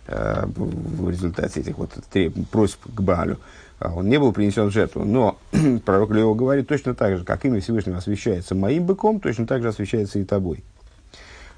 э, 0.08 0.46
в 0.48 1.10
результате 1.10 1.60
этих 1.60 1.78
вот 1.78 1.92
треб, 2.12 2.34
просьб 2.50 2.80
к 2.84 3.02
Баалю, 3.02 3.38
а 3.80 3.94
он 3.94 4.10
не 4.10 4.18
был 4.18 4.34
принесен 4.34 4.68
в 4.68 4.72
жертву. 4.72 5.06
Но 5.06 5.38
пророк 5.86 6.12
Лео 6.12 6.34
говорит 6.34 6.68
точно 6.68 6.96
так 6.96 7.18
же, 7.18 7.24
как 7.24 7.46
имя 7.46 7.62
Всевышнего 7.62 7.98
освещается 7.98 8.56
моим 8.56 8.86
быком, 8.86 9.20
точно 9.20 9.46
так 9.46 9.62
же 9.62 9.68
освещается 9.68 10.18
и 10.18 10.24
тобой. 10.24 10.64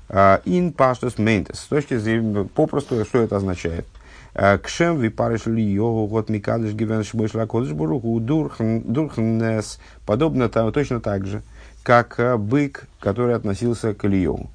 Ин 0.10 0.74
паштус 0.74 1.20
ментес. 1.20 1.60
С 1.60 1.66
точки 1.68 1.96
зрения, 1.96 2.44
попросту, 2.44 3.06
что 3.06 3.20
это 3.20 3.36
означает? 3.36 3.86
Кшем 4.34 5.00
випариш 5.00 5.48
ли 5.48 5.64
йогу 5.64 6.08
год 6.08 6.30
микадыш 6.30 6.74
гивен 6.74 7.04
шмыш 7.04 7.34
лакодыш 7.34 7.72
буруху 7.74 8.20
дурхнес. 8.20 9.80
Подобно 10.06 10.50
там, 10.50 10.72
точно 10.72 11.02
так 11.02 11.26
же, 11.26 11.42
как 11.84 12.20
э, 12.20 12.38
бык, 12.38 12.88
который 13.00 13.36
относился 13.36 13.94
к 13.94 14.06
Ильеву. 14.06 14.50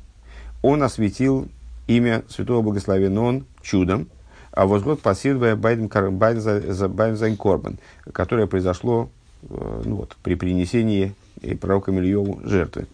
Он 0.62 0.82
осветил 0.82 1.48
имя 1.86 2.22
святого 2.28 2.62
благословен 2.62 3.18
он 3.18 3.44
чудом, 3.62 4.08
а 4.52 4.66
возгод 4.66 5.00
пассивая 5.00 5.56
Байден 5.56 5.88
Корбан, 5.88 7.78
которое 8.12 8.46
произошло 8.46 9.10
э, 9.42 9.82
ну 9.84 9.96
вот, 9.96 10.16
при 10.22 10.36
принесении 10.36 11.14
пророком 11.60 11.98
Ильеву 11.98 12.40
жертвы. 12.44 12.86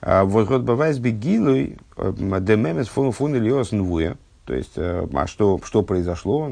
А 0.00 0.24
возгод 0.24 0.62
бавайс 0.62 0.98
бегилуй 0.98 1.76
э, 1.96 2.12
демемес 2.16 2.86
фун 2.88 3.10
фун 3.10 3.34
Ильос 3.34 3.72
нвуя, 3.72 4.16
то 4.48 4.54
есть, 4.54 4.72
э, 4.76 5.06
а 5.12 5.26
что, 5.26 5.60
что 5.62 5.82
произошло, 5.82 6.50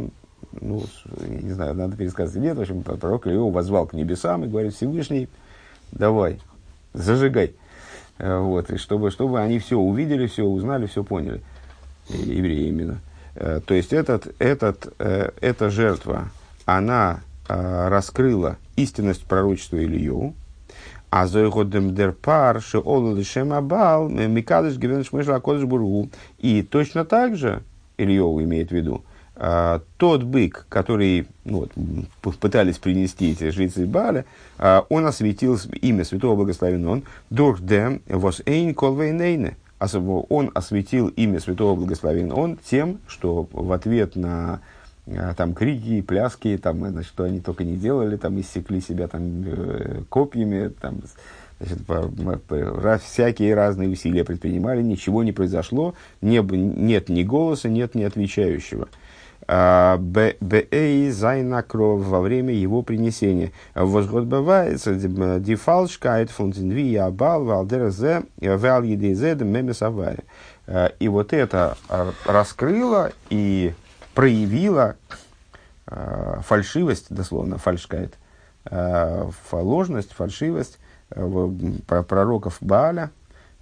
ну, 0.61 0.85
не 1.27 1.53
знаю, 1.53 1.73
надо 1.73 1.97
пересказать 1.97 2.37
нет. 2.37 2.59
В 2.59 2.61
общем, 2.61 2.83
пророк 2.83 3.25
его 3.25 3.49
возвал 3.49 3.87
к 3.87 3.95
небесам 3.95 4.45
и 4.45 4.49
говорит, 4.49 4.75
Всевышний, 4.75 5.31
давай, 5.93 6.39
зажигай. 6.93 7.55
Э, 8.19 8.39
вот, 8.39 8.71
и 8.71 8.77
чтобы, 8.77 9.11
чтобы 9.11 9.41
они 9.41 9.59
все 9.59 9.79
увидели, 9.79 10.27
все 10.27 10.43
узнали, 10.43 10.85
все 10.85 11.05
поняли. 11.05 11.41
Евреи 12.11 12.69
именно. 12.69 13.01
Э, 13.35 13.63
то 13.65 13.73
есть, 13.73 13.95
этот, 13.95 14.35
этот, 14.39 14.93
эта 14.99 15.71
жертва, 15.71 16.29
она 16.67 17.21
раскрыла 17.49 18.59
истинность 18.77 19.25
пророчества 19.25 19.83
Илью, 19.83 20.35
а 21.09 21.27
зоиходем 21.27 21.95
дер 21.95 22.13
пар, 22.13 22.61
что 22.61 22.83
олалишем 22.85 23.55
абал, 23.55 24.11
микадыш 24.11 24.77
гивен 24.77 25.03
шмышла 25.03 25.39
кодыш 25.39 25.65
бургу. 25.65 26.11
И 26.39 26.63
точно 26.63 27.07
так 27.07 27.37
же, 27.37 27.63
Ильеву 27.99 28.43
имеет 28.43 28.71
в 28.71 28.73
виду, 28.73 29.03
а, 29.39 29.83
тот 29.99 30.23
бык, 30.23 30.67
который 30.69 31.27
ну, 31.45 31.69
вот, 32.23 32.37
пытались 32.37 32.79
принести 32.79 33.33
эти 33.33 33.51
жрецы 33.51 33.87
Баля, 33.87 34.25
а, 34.59 34.87
он 34.89 35.07
осветил 35.07 35.59
имя 35.83 36.05
святого 36.05 36.37
благословенного, 36.37 36.93
он 36.93 37.03
дурдем 37.29 38.01
вос 38.09 38.41
эйн 38.47 38.75
колвейнейне. 38.75 39.57
Он 39.79 40.51
осветил 40.55 41.09
имя 41.09 41.39
святого 41.39 41.77
благословенного, 41.77 42.41
он 42.41 42.59
тем, 42.65 42.99
что 43.07 43.47
в 43.53 43.73
ответ 43.73 44.17
на 44.17 44.61
а, 45.07 45.35
там 45.35 45.55
крики, 45.55 46.01
пляски, 46.01 46.57
там, 46.57 46.79
значит, 46.89 47.11
что 47.13 47.25
они 47.25 47.41
только 47.41 47.63
не 47.63 47.77
делали, 47.77 48.17
там, 48.17 48.41
иссекли 48.41 48.81
себя 48.81 49.07
там, 49.07 49.45
э, 49.45 50.03
копьями, 50.09 50.69
там, 50.81 51.01
Значит, 51.59 51.87
по, 51.87 52.03
по, 52.39 52.99
всякие 52.99 53.55
разные 53.55 53.89
усилия 53.89 54.25
предпринимали, 54.25 54.83
ничего 54.83 55.23
не 55.23 55.33
произошло, 55.33 55.95
не, 56.21 56.39
нет 56.39 57.09
ни 57.09 57.23
голоса, 57.23 57.69
нет 57.69 57.95
ни 57.95 58.03
отвечающего. 58.03 58.89
А, 59.49 59.97
Бэй 59.97 61.11
зайна 61.11 61.63
кровь 61.63 62.05
во 62.05 62.21
время 62.21 62.53
его 62.53 62.83
принесения. 62.83 63.53
Возгод 63.75 64.25
бывается 64.25 64.95
дефалшкайт 64.95 66.31
фунтинви 66.31 66.97
абал 66.97 67.45
валдерзе 67.45 68.25
вал 68.39 68.83
едезе 68.83 69.35
мемесавари. 69.37 70.25
А, 70.67 70.93
и 70.99 71.09
вот 71.09 71.33
это 71.33 71.79
раскрыло 72.27 73.13
и 73.31 73.73
проявило 74.15 74.97
а, 75.87 76.41
фальшивость, 76.45 77.07
дословно, 77.09 77.57
фальшкайт, 77.57 78.15
ложность, 79.53 80.13
фальшивость 80.13 80.81
пророков 81.09 82.59
Бааля 82.61 83.11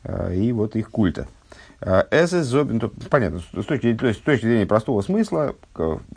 э, 0.03 0.35
и 0.35 0.53
вот 0.53 0.77
их 0.77 0.91
культа. 0.91 1.27
Эсэс 1.81 2.47
Зобин, 2.47 2.81
понятно, 3.11 3.41
с 3.41 3.65
точки, 3.67 3.95
то 3.95 4.07
есть, 4.07 4.21
с 4.21 4.23
точки 4.23 4.47
зрения 4.47 4.65
простого 4.65 5.03
смысла, 5.03 5.55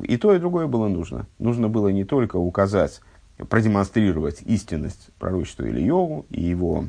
и 0.01 0.15
то, 0.15 0.33
и 0.33 0.39
другое 0.39 0.67
было 0.67 0.87
нужно. 0.87 1.27
Нужно 1.39 1.67
было 1.67 1.89
не 1.89 2.05
только 2.05 2.37
указать, 2.37 3.01
продемонстрировать 3.49 4.41
истинность 4.43 5.09
пророчества 5.19 5.65
Йогу 5.65 6.25
и 6.29 6.41
его, 6.41 6.85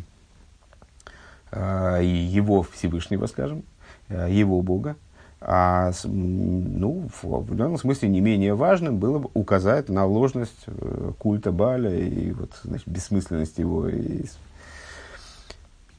э, 1.50 2.00
его 2.02 2.62
Всевышнего, 2.62 3.26
скажем, 3.26 3.64
э, 4.08 4.28
его 4.30 4.62
Бога, 4.62 4.96
а 5.40 5.92
ну, 6.04 7.08
в 7.22 7.54
данном 7.54 7.78
смысле 7.78 8.08
не 8.08 8.20
менее 8.20 8.54
важным 8.54 8.98
было 8.98 9.20
бы 9.20 9.30
указать 9.34 9.88
на 9.88 10.04
ложность 10.04 10.64
э, 10.66 11.12
культа 11.18 11.52
Баля 11.52 11.94
и 11.94 12.32
вот, 12.32 12.50
значит, 12.64 12.88
бессмысленность 12.88 13.56
его. 13.58 13.88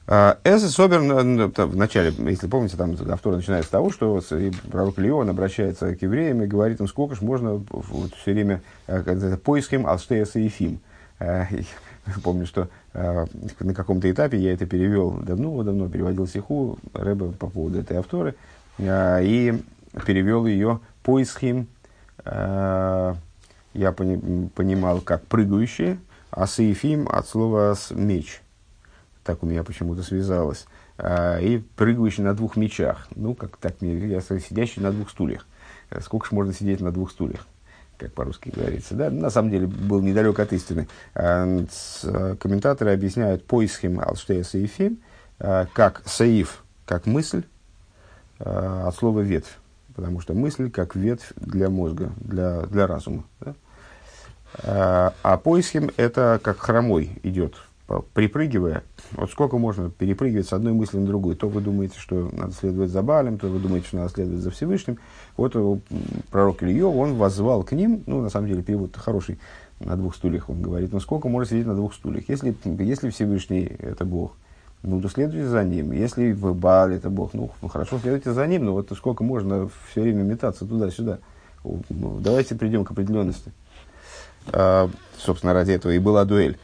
А, 0.07 0.37
Эсэ 0.43 0.67
Собер 0.67 0.99
в 0.99 1.77
начале, 1.77 2.13
если 2.29 2.47
помните, 2.47 2.75
там 2.75 2.97
автор 3.09 3.35
начинается 3.35 3.69
с 3.69 3.71
того, 3.71 3.91
что 3.91 4.21
пророк 4.69 4.97
Леон 4.97 5.29
обращается 5.29 5.95
к 5.95 6.01
евреям 6.01 6.43
и 6.43 6.47
говорит 6.47 6.81
им, 6.81 6.87
сколько 6.89 7.15
же 7.15 7.23
можно 7.23 7.63
вот, 7.69 8.13
все 8.15 8.33
время 8.33 8.61
э, 8.87 9.37
поиском 9.37 9.87
Алштея 9.87 10.27
Ефим. 10.33 10.81
Э, 11.19 11.45
помню, 12.23 12.45
что 12.45 12.67
на 12.91 13.73
каком-то 13.73 14.11
этапе 14.11 14.37
я 14.37 14.51
это 14.51 14.65
перевел 14.65 15.11
давно-давно, 15.11 15.87
переводил 15.87 16.27
стиху 16.27 16.79
Рэба 16.93 17.31
по 17.33 17.47
поводу 17.47 17.79
этой 17.79 17.95
авторы– 17.95 18.35
Э, 18.45 18.58
и 18.79 19.61
перевел 20.05 20.45
ее 20.45 20.79
поисхим 21.03 21.67
я 22.25 23.91
понимал 23.91 25.01
как 25.01 25.25
прыгающие, 25.27 25.99
а 26.31 26.47
Саифим 26.47 27.07
от 27.07 27.27
слова 27.27 27.75
меч. 27.91 28.41
Так 29.23 29.43
у 29.43 29.45
меня 29.45 29.63
почему-то 29.63 30.01
связалось. 30.01 30.65
И 30.99 31.63
прыгающий 31.75 32.23
на 32.23 32.33
двух 32.33 32.55
мечах. 32.57 33.07
Ну, 33.15 33.35
как 33.35 33.57
так 33.57 33.81
мне, 33.81 33.95
я 34.07 34.21
сидящий 34.21 34.81
на 34.81 34.91
двух 34.91 35.11
стульях. 35.11 35.45
Сколько 36.01 36.27
же 36.27 36.35
можно 36.35 36.51
сидеть 36.51 36.81
на 36.81 36.91
двух 36.91 37.11
стульях? 37.11 37.45
как 37.99 38.13
по-русски 38.13 38.51
говорится. 38.55 38.95
Да? 38.95 39.09
На 39.09 39.29
самом 39.29 39.51
деле 39.51 39.67
был 39.67 40.01
недалек 40.01 40.39
от 40.39 40.53
истины. 40.53 40.87
Комментаторы 41.13 42.93
объясняют 42.93 43.45
поисхим 43.45 43.99
алштея 43.99 44.43
саифим, 44.43 44.99
как 45.37 46.01
саиф, 46.05 46.63
как 46.85 47.05
мысль, 47.05 47.43
от 48.39 48.95
слова 48.95 49.19
ветвь. 49.19 49.57
Потому 49.95 50.21
что 50.21 50.33
мысль 50.33 50.71
как 50.71 50.95
ветвь 50.95 51.33
для 51.35 51.69
мозга, 51.69 52.11
для, 52.17 52.61
для 52.67 52.87
разума. 52.87 53.25
Да? 53.41 53.55
А 55.23 55.37
поисхим 55.37 55.91
это 55.97 56.39
как 56.41 56.57
хромой 56.57 57.19
идет, 57.23 57.55
припрыгивая. 58.13 58.83
Вот 59.11 59.29
сколько 59.29 59.57
можно 59.57 59.89
перепрыгивать 59.89 60.47
с 60.47 60.53
одной 60.53 60.73
мысли 60.73 60.97
на 60.97 61.05
другую. 61.05 61.35
То 61.35 61.49
вы 61.49 61.61
думаете, 61.61 61.99
что 61.99 62.29
надо 62.31 62.53
следовать 62.53 62.91
за 62.91 63.01
Балем, 63.01 63.37
то 63.37 63.47
вы 63.47 63.59
думаете, 63.59 63.87
что 63.87 63.97
надо 63.97 64.09
следовать 64.09 64.41
за 64.41 64.51
Всевышним. 64.51 64.97
Вот 65.37 65.55
пророк 66.31 66.63
Илье, 66.63 66.85
он 66.85 67.15
возвал 67.15 67.63
к 67.63 67.73
ним, 67.73 68.03
ну, 68.07 68.21
на 68.21 68.29
самом 68.29 68.47
деле, 68.47 68.63
перевод 68.63 68.95
хороший, 68.95 69.37
на 69.79 69.95
двух 69.95 70.15
стульях, 70.15 70.49
он 70.49 70.61
говорит, 70.61 70.91
ну, 70.91 70.99
сколько 70.99 71.29
можно 71.29 71.49
сидеть 71.49 71.67
на 71.67 71.75
двух 71.75 71.93
стульях? 71.93 72.27
Если, 72.27 72.55
если 72.65 73.09
Всевышний– 73.09 73.63
это 73.79 74.03
Бог, 74.05 74.33
то 74.81 75.09
следуйте 75.09 75.47
за 75.47 75.63
ним. 75.63 75.91
Если 75.91 76.31
Бааль– 76.31 76.93
это 76.95 77.09
Бог, 77.09 77.33
ну, 77.33 77.51
хорошо, 77.67 77.99
следуйте 77.99 78.33
за 78.33 78.47
ним, 78.47 78.65
но 78.65 78.73
вот 78.73 78.91
сколько 78.95 79.23
можно 79.23 79.69
все 79.91 80.01
время 80.01 80.23
метаться 80.23 80.65
туда-сюда? 80.65 81.19
Ну, 81.63 82.19
давайте 82.21 82.55
придем 82.55 82.85
к 82.85 82.91
определенности. 82.91 83.51
А, 84.53 84.89
собственно, 85.17 85.53
ради 85.53 85.71
этого 85.73 85.91
и 85.91 85.99
была 85.99 86.23
дуэль. 86.23 86.57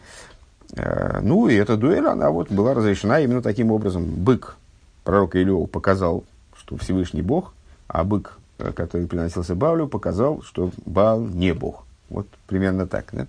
А, 0.78 1.20
ну, 1.22 1.48
и 1.50 1.56
эта 1.56 1.76
дуэль, 1.76 2.06
она 2.06 2.30
вот 2.30 2.50
была 2.52 2.74
разрешена 2.74 3.20
именно 3.20 3.42
таким 3.42 3.72
образом. 3.72 4.06
Бык 4.06 4.56
пророка 5.04 5.42
Илева 5.42 5.66
показал, 5.68 6.24
что 6.58 6.78
Всевышний 6.78 7.22
Бог, 7.22 7.54
а 7.88 8.04
бык, 8.04 8.38
э, 8.58 8.72
который 8.72 9.08
приносился 9.08 9.56
Бавлю, 9.56 9.88
показал, 9.88 10.42
что 10.42 10.72
Баал 10.86 11.22
не 11.22 11.54
Бог. 11.54 11.85
Вот 12.10 12.28
примерно 12.48 12.88
так. 12.88 13.08
Да? 13.12 13.28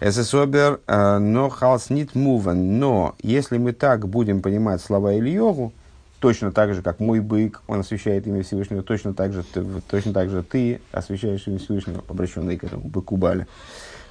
Эсэсобер, 0.00 0.80
э, 0.86 1.18
но 1.18 1.48
халс 1.48 1.90
нит 1.90 2.14
муван. 2.14 2.78
Но 2.78 3.14
если 3.22 3.58
мы 3.58 3.72
так 3.72 4.08
будем 4.08 4.42
понимать 4.42 4.80
слова 4.80 5.16
Ильеву, 5.16 5.72
точно 6.20 6.52
так 6.52 6.74
же, 6.74 6.82
как 6.82 7.00
мой 7.00 7.20
бык, 7.20 7.62
он 7.66 7.80
освещает 7.80 8.26
имя 8.26 8.42
Всевышнего, 8.42 8.82
точно 8.82 9.14
так 9.14 9.32
же, 9.32 9.44
точно 9.88 10.12
так 10.12 10.30
же 10.30 10.42
ты 10.42 10.80
освещаешь 10.92 11.46
имя 11.46 11.58
Всевышнего, 11.58 12.02
обращенный 12.08 12.56
к 12.56 12.64
этому 12.64 12.88
быку 12.88 13.16
Баля, 13.16 13.46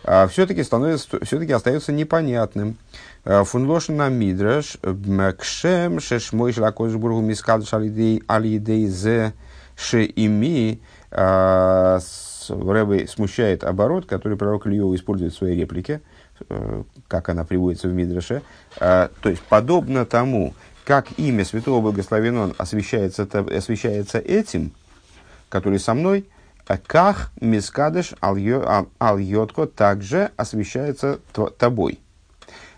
а, 0.04 0.28
все-таки 0.28 0.64
становится, 0.64 1.24
все-таки 1.26 1.52
остается 1.52 1.92
непонятным. 1.92 2.78
А, 3.26 3.44
Фунлошин 3.44 3.98
на 3.98 4.10
мидраш, 4.10 4.78
кшем, 5.38 6.00
шешмой 6.00 6.54
шлакош 6.54 6.94
бургу 6.94 7.22
мискадыш 7.22 7.74
алидей 7.74 8.88
зе 8.88 9.34
шеими, 9.76 10.80
а, 12.50 12.74
Рэбе 12.74 13.08
смущает 13.08 13.64
оборот, 13.64 14.06
который 14.06 14.38
пророк 14.38 14.68
Ильев 14.68 14.94
использует 14.94 15.34
в 15.34 15.38
своей 15.38 15.60
реплике, 15.60 16.02
э, 16.50 16.84
как 17.08 17.30
она 17.30 17.44
приводится 17.44 17.88
в 17.88 17.94
Мидраше. 17.94 18.42
То 18.78 19.10
есть, 19.24 19.42
подобно 19.44 20.06
тому, 20.06 20.54
как 20.86 21.08
имя 21.18 21.44
Святого 21.44 21.82
Благословен 21.82 22.38
Он 22.38 22.56
освещается, 22.58 23.24
освещается 23.24 24.20
этим, 24.20 24.72
который 25.50 25.80
со 25.80 25.94
мной, 25.94 26.26
а 26.68 26.78
как 26.78 27.32
мискадыш 27.40 28.14
ал-йотко 28.22 29.68
также 29.68 30.32
освещается 30.36 31.20
тобой. 31.58 32.00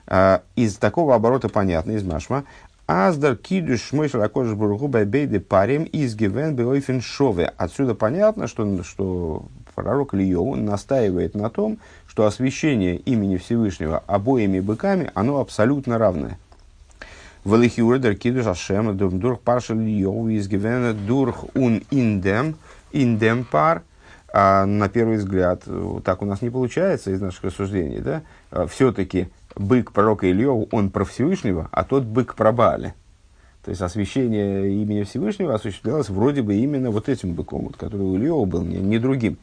А, 0.07 0.41
из 0.55 0.75
такого 0.77 1.15
оборота 1.15 1.49
понятно, 1.49 1.91
из 1.91 2.03
машма, 2.03 2.46
Аздар 2.87 3.35
кидуш 3.35 3.91
мой 3.91 4.09
шалакош 4.09 4.53
бургу 4.53 4.87
бейды 4.87 5.39
парим 5.39 5.83
из 5.83 6.15
гивен 6.15 6.55
беойфен 6.55 7.01
шове. 7.01 7.53
Отсюда 7.57 7.94
понятно, 7.94 8.48
что, 8.48 8.83
что 8.83 9.46
пророк 9.83 10.13
Ильеву 10.13 10.55
настаивает 10.55 11.35
на 11.35 11.50
том, 11.50 11.77
что 12.07 12.25
освящение 12.25 12.98
имени 12.98 13.37
Всевышнего 13.37 14.03
обоими 14.07 14.59
быками, 14.59 15.11
оно 15.13 15.39
абсолютно 15.39 15.98
равное. 15.98 16.37
Велихиурдер 17.46 18.15
кидуш 18.15 18.48
ашем 18.48 18.98
дурх 18.98 19.39
паршал 19.39 19.77
Ильеву 19.77 20.29
из 20.29 20.48
гивен 20.48 21.05
дурх 21.05 21.46
ун 21.55 21.83
индем– 21.92 22.55
индемпар, 22.92 23.83
а 24.31 24.65
на 24.65 24.89
первый 24.89 25.18
взгляд, 25.18 25.63
так 26.03 26.22
у 26.22 26.25
нас 26.25 26.42
не 26.42 26.50
получается 26.50 27.11
из 27.11 27.22
наших 27.22 27.46
рассуждений, 27.46 28.00
да, 28.00 28.22
а 28.51 28.68
все-таки 28.68 29.29
бык 29.55 29.92
пророка 29.92 30.29
Ильева, 30.29 30.68
он 30.72 30.89
про 30.89 31.05
Всевышнего, 31.05 31.68
а 31.72 31.83
тот 31.83 32.03
бык 32.03 32.35
про 32.35 32.51
Бааля. 32.51 32.94
То 33.63 33.72
есть 33.72 33.81
освящение 33.81 34.72
имени 34.72 35.03
Всевышнего 35.03 35.53
осуществлялось 35.53 36.09
вроде 36.09 36.41
бы 36.41 36.55
именно 36.55 36.91
вот 36.91 37.09
этим 37.09 37.33
быком, 37.33 37.65
вот, 37.65 37.75
который 37.77 38.01
у 38.01 38.15
Ильева 38.15 38.45
был, 38.45 38.63
не, 38.63 38.77
не 38.77 39.00
другим. 39.00 39.37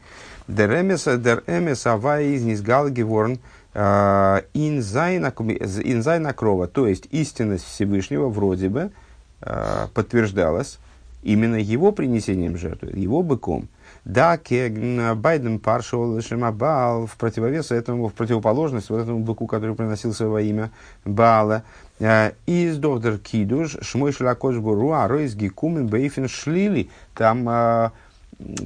Деремес, 0.49 1.05
деремес, 1.05 1.87
авай 1.87 2.29
из 2.29 2.43
низгал 2.43 2.89
геворн, 2.89 3.39
а, 3.75 4.43
инзайна 4.55 6.33
крова, 6.33 6.67
то 6.67 6.87
есть 6.87 7.09
истинность 7.11 7.65
Всевышнего 7.67 8.29
вроде 8.29 8.71
бы 8.71 8.91
а, 9.43 9.89
подтверждалась 9.93 10.79
именно 11.23 11.57
его 11.57 11.93
принесением 11.93 12.57
жертвы, 12.57 12.93
его 12.95 13.23
быком. 13.23 13.69
Да, 14.05 14.39
Байден 14.39 15.59
паршал 15.59 16.21
Шемабал 16.23 17.07
в 17.07 17.17
противовес 17.17 17.73
этому, 17.73 18.09
в 18.09 18.15
противоположность 18.15 18.89
вот 18.89 19.03
этому 19.03 19.19
быку, 19.19 19.49
который 19.49 19.75
приносился 19.75 20.29
во 20.29 20.41
имя 20.41 20.71
Баала. 21.05 21.65
Э, 21.99 22.33
из 22.47 22.79
Довдер 22.79 23.19
Кидуш, 23.19 23.77
Шмой 23.83 24.13
Шлакош 24.13 24.57
Буруа, 24.57 25.07
Ройс 25.09 25.35
Гекумен 25.35 25.87
Бейфен 25.87 26.29
Шлили. 26.29 26.91
Там 27.15 27.49
э, 27.49 27.91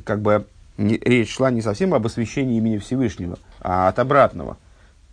как 0.04 0.20
бы 0.20 0.46
речь 0.78 1.34
шла 1.34 1.50
не 1.50 1.62
совсем 1.62 1.94
об 1.94 2.06
освящении 2.06 2.58
имени 2.58 2.78
Всевышнего, 2.78 3.38
а 3.60 3.88
от 3.88 3.98
обратного– 3.98 4.56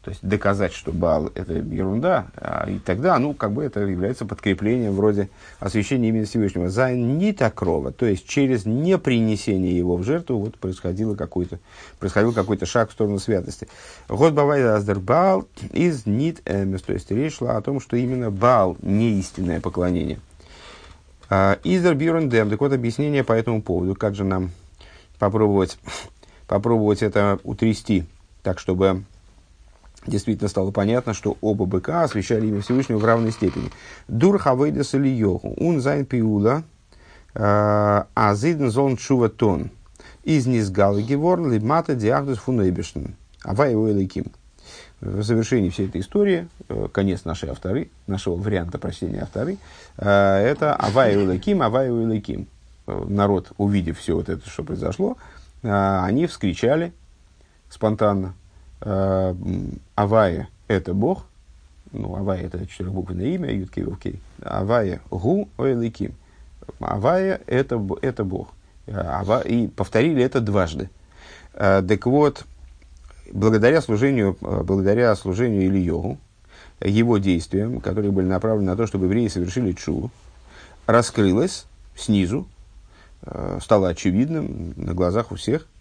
то 0.08 0.12
есть 0.12 0.26
доказать, 0.26 0.72
что 0.72 0.94
Баал 0.94 1.32
это 1.36 1.52
ерунда, 1.52 2.28
а, 2.38 2.66
и 2.70 2.80
тогда, 2.80 3.20
ну, 3.20 3.34
как 3.34 3.52
бы 3.52 3.66
это 3.66 3.82
является 3.82 4.24
подкреплением 4.24 4.94
вроде 4.94 5.28
освящения 5.60 6.08
имени 6.08 6.24
Всевышнего. 6.24 6.70
За 6.70 6.94
не 6.94 7.34
такрова, 7.34 7.92
то 7.92 8.06
есть 8.06 8.26
через 8.26 8.66
непринесение 8.66 9.78
его 9.78 9.98
в 9.98 10.04
жертву, 10.04 10.38
вот 10.38 10.58
происходило 10.60 11.16
какой-то, 11.16 11.60
происходил 12.00 12.32
какой-то 12.32 12.66
шаг 12.66 12.90
в 12.90 12.94
сторону 12.94 13.20
святости. 13.20 13.68
Год 14.08 14.32
Бавай 14.32 14.64
Баал 14.96 15.46
из 15.74 16.06
Нит 16.06 16.40
Эмес, 16.46 16.84
то 16.84 16.94
есть 16.94 17.12
речь 17.12 17.40
шла 17.40 17.58
о 17.58 17.62
том, 17.62 17.82
что 17.82 17.98
именно 17.98 18.32
Баал 18.32 18.78
не 18.82 19.20
истинное 19.20 19.60
поклонение. 19.60 20.20
А, 21.30 21.60
איז 21.66 21.81
דער 21.81 21.96
ביאור 21.96 22.17
אין 22.17 22.30
דעם, 22.30 22.50
так 22.50 22.62
вот 22.62 22.72
объяснение 22.72 23.26
по 23.26 23.34
этому 23.34 23.62
поводу, 23.62 23.94
как 23.94 24.16
же 24.16 24.24
нам 24.24 24.52
попробовать, 25.20 25.78
попробовать 26.48 27.04
это 27.04 27.40
утрясти, 27.44 28.06
так 28.42 28.58
чтобы 28.58 29.04
действительно 30.06 30.50
стало 30.50 30.72
понятно, 30.72 31.14
что 31.14 31.38
оба 31.42 31.66
быка 31.66 32.04
освящали 32.04 32.48
имя 32.48 32.62
Всевышнего 32.62 32.98
в 32.98 33.06
равной 33.06 33.32
степени. 33.32 33.72
דורך 34.08 34.38
עבודת 34.38 34.94
אליהו, 34.94 35.10
און 35.10 35.82
זיין 35.82 36.06
פעולה, 36.06 38.36
אז 38.36 38.48
אידן 38.48 38.72
זאלן 38.72 38.98
תשובה 38.98 39.30
טאן. 39.30 39.72
איז 40.24 40.46
נתגלה 40.46 41.04
געווארן 41.04 41.52
למטה 41.52 41.96
די 41.96 42.09
אחדות 42.09 42.40
פון 42.40 42.55
אויבערשטן. 42.55 43.12
Авай 43.44 43.72
его 43.72 43.88
В 45.00 45.22
завершении 45.22 45.70
всей 45.70 45.88
этой 45.88 46.02
истории, 46.02 46.50
э, 46.68 46.88
конец 46.92 47.24
нашей 47.24 47.50
афторы, 47.50 47.92
нашего 48.08 48.36
варианта 48.36 48.78
прочтения 48.78 49.22
афторы, 49.22 49.58
э, 49.98 50.10
это 50.10 50.76
Авай 50.76 51.16
Уэлаким, 51.16 51.62
Авай 51.62 51.90
Уэлаким. 51.92 52.48
Э, 52.88 53.06
народ, 53.08 53.52
увидев 53.58 54.00
все 54.00 54.16
вот 54.16 54.28
это, 54.28 54.50
что 54.50 54.64
произошло, 54.64 55.18
они 55.62 56.28
вскричали 56.28 56.94
спонтанно, 57.70 58.34
Э, 58.82 59.36
Авая– 59.96 60.50
это 60.68 60.94
Бог, 60.94 61.26
ну, 61.92 62.16
Авая– 62.16 62.42
это 62.44 62.66
четырехбуквенное 62.68 63.28
имя, 63.28 63.54
Юткей 63.54 63.84
Вовкей. 63.84 64.20
Авая– 64.44 65.02
Гу 65.10 65.50
Ойликим. 65.58 66.14
Авая– 66.80 67.42
это, 67.48 67.82
это 68.02 68.24
Бог. 68.24 68.50
Ава, 68.88 69.42
и 69.42 69.68
повторили 69.68 70.24
это 70.24 70.40
дважды. 70.40 70.90
Э, 71.54 71.84
так 71.88 72.06
вот, 72.06 72.46
благодаря 73.32 73.82
служению, 73.82 74.38
э, 74.42 74.64
благодаря 74.64 75.16
служению 75.16 75.64
Ильеву, 75.64 76.18
его 76.80 77.18
действиям, 77.18 77.82
которые 77.82 78.12
были 78.12 78.28
направлены 78.28 78.72
на 78.72 78.78
то, 78.78 78.86
чтобы 78.86 79.06
евреи 79.06 79.28
совершили 79.28 79.72
чу, 79.72 80.12
раскрылось 80.86 81.66
снизу, 81.96 82.48
стало 83.60 83.90
очевидным 83.90 84.74
на 84.78 84.94
глазах 84.94 85.32
у 85.32 85.36
всех– 85.36 85.66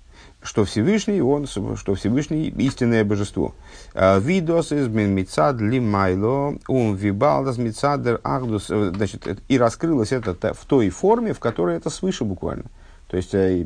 что 0.47 0.65
Всевышний, 0.65 1.21
он, 1.21 1.47
что 1.47 1.95
Всевышний 1.95 2.49
истинное 2.49 3.05
божество. 3.05 3.55
А, 3.95 4.19
видос 4.19 4.73
из 4.73 4.87
мицад 4.89 5.61
лимайло 5.61 6.57
ум 6.69 6.95
вибалдас 6.95 7.59
мицадер 7.59 8.21
ахдус. 8.23 8.71
Э, 8.71 8.93
значит, 8.95 9.27
и 9.49 9.59
раскрылось 9.59 10.13
это 10.13 10.35
в 10.55 10.65
той 10.65 10.89
форме, 10.91 11.33
в 11.33 11.41
которой 11.41 11.77
это 11.77 11.91
свыше 11.91 12.25
буквально. 12.25 12.65
То 13.09 13.17
есть 13.17 13.35
э, 13.35 13.65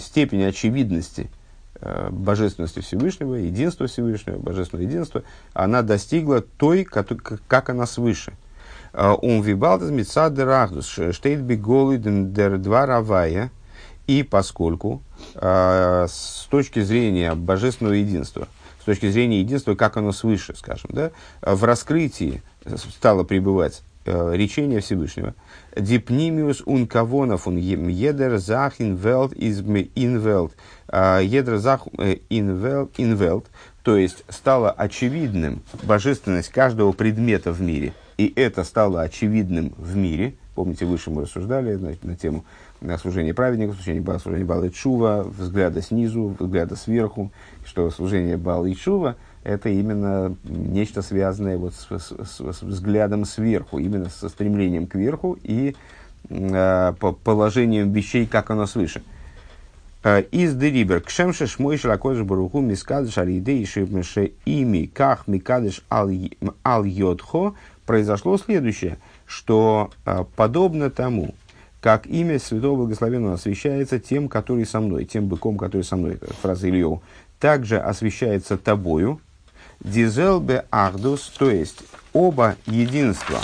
степень 0.00 0.44
очевидности 0.44 1.30
э, 1.80 2.08
божественности 2.10 2.80
Всевышнего, 2.80 3.34
единства 3.34 3.86
Всевышнего, 3.86 4.38
божественного 4.38 4.88
единства, 4.88 5.22
она 5.52 5.82
достигла 5.82 6.40
той, 6.40 6.84
как, 6.84 7.70
она 7.70 7.86
свыше. 7.86 8.32
Он 8.94 9.42
вибалтес 9.42 9.90
митсадер 9.90 10.48
ахдус, 10.48 10.98
штейт 11.12 11.40
биголы 11.40 11.98
дер 11.98 12.56
два 12.56 12.86
равая, 12.86 13.50
и 14.08 14.24
поскольку 14.24 15.02
с 15.34 16.48
точки 16.50 16.80
зрения 16.80 17.34
божественного 17.34 17.94
единства, 17.94 18.48
с 18.80 18.84
точки 18.84 19.08
зрения 19.10 19.40
единства, 19.40 19.74
как 19.74 19.96
оно 19.96 20.12
свыше, 20.12 20.54
скажем, 20.56 20.90
да, 20.92 21.10
в 21.42 21.62
раскрытии 21.64 22.42
стало 22.76 23.24
пребывать 23.24 23.82
э, 24.06 24.32
речение 24.34 24.80
Всевышнего. 24.80 25.34
Дипнимиус 25.76 26.62
ун 26.64 26.86
кавонов 26.86 27.46
ун 27.46 27.56
едер 27.56 28.38
зах 28.38 28.80
инвелт 28.80 29.32
из 29.32 29.60
инвелт. 29.60 30.54
А, 30.88 31.20
едер 31.20 31.58
зах 31.58 31.86
э, 31.98 32.18
инвелт. 32.30 33.46
То 33.82 33.96
есть 33.96 34.24
стало 34.28 34.70
очевидным 34.70 35.62
божественность 35.82 36.48
каждого 36.48 36.92
предмета 36.92 37.52
в 37.52 37.60
мире. 37.60 37.94
И 38.16 38.32
это 38.36 38.64
стало 38.64 39.02
очевидным 39.02 39.74
в 39.76 39.96
мире. 39.96 40.34
Помните, 40.54 40.84
выше 40.84 41.10
мы 41.10 41.22
рассуждали 41.22 41.74
значит, 41.74 42.04
на 42.04 42.16
тему 42.16 42.38
на 42.40 42.44
служение 43.00 43.34
праведников, 43.34 43.76
служение, 43.76 44.18
служение 44.18 44.46
Бала 44.46 44.64
и 44.64 44.72
Чува, 44.72 45.22
взгляда 45.24 45.82
снизу, 45.82 46.36
взгляда 46.38 46.76
сверху, 46.76 47.30
что 47.64 47.90
служение 47.90 48.36
Бала 48.36 48.66
и 48.66 48.74
Чува– 48.74 49.16
это 49.44 49.68
именно 49.68 50.36
нечто 50.44 51.02
связанное 51.02 51.56
вот 51.56 51.74
с, 51.74 51.86
с, 51.90 52.12
с, 52.12 52.62
взглядом 52.62 53.24
сверху, 53.24 53.78
именно 53.78 54.08
со 54.08 54.28
стремлением 54.28 54.86
к 54.86 54.94
верху 54.94 55.38
и 55.42 55.74
э, 56.28 56.92
по 57.00 57.12
положением 57.12 57.92
вещей, 57.92 58.26
как 58.26 58.50
оно 58.50 58.66
свыше. 58.66 59.02
Э, 60.04 60.22
из 60.22 60.54
дерибер 60.54 61.00
кшемше 61.00 61.46
шмой 61.46 61.78
шракодыш 61.78 62.24
баруху 62.24 62.60
мискадыш 62.60 63.16
алидей 63.18 63.64
шипмеше 63.64 64.32
ими 64.44 64.86
ках 64.86 65.26
микадыш 65.26 65.82
ал 65.88 66.84
йодхо 66.84 67.54
произошло 67.86 68.36
следующее, 68.38 68.98
что 69.26 69.90
э, 70.04 70.24
подобно 70.36 70.90
тому, 70.90 71.34
как 71.80 72.06
имя 72.06 72.38
Святого 72.38 72.76
Благословенного 72.76 73.34
освящается 73.34 73.98
тем, 73.98 74.28
который 74.28 74.66
со 74.66 74.80
мной, 74.80 75.04
тем 75.04 75.28
быком, 75.28 75.56
который 75.56 75.82
со 75.82 75.96
мной, 75.96 76.18
фраза 76.42 76.68
Ильеву, 76.68 77.02
также 77.38 77.78
освящается 77.78 78.56
тобою, 78.58 79.20
Дизелбе 79.80 80.64
Ахдус, 80.72 81.32
то 81.38 81.50
есть 81.50 81.84
оба 82.12 82.56
единства, 82.66 83.38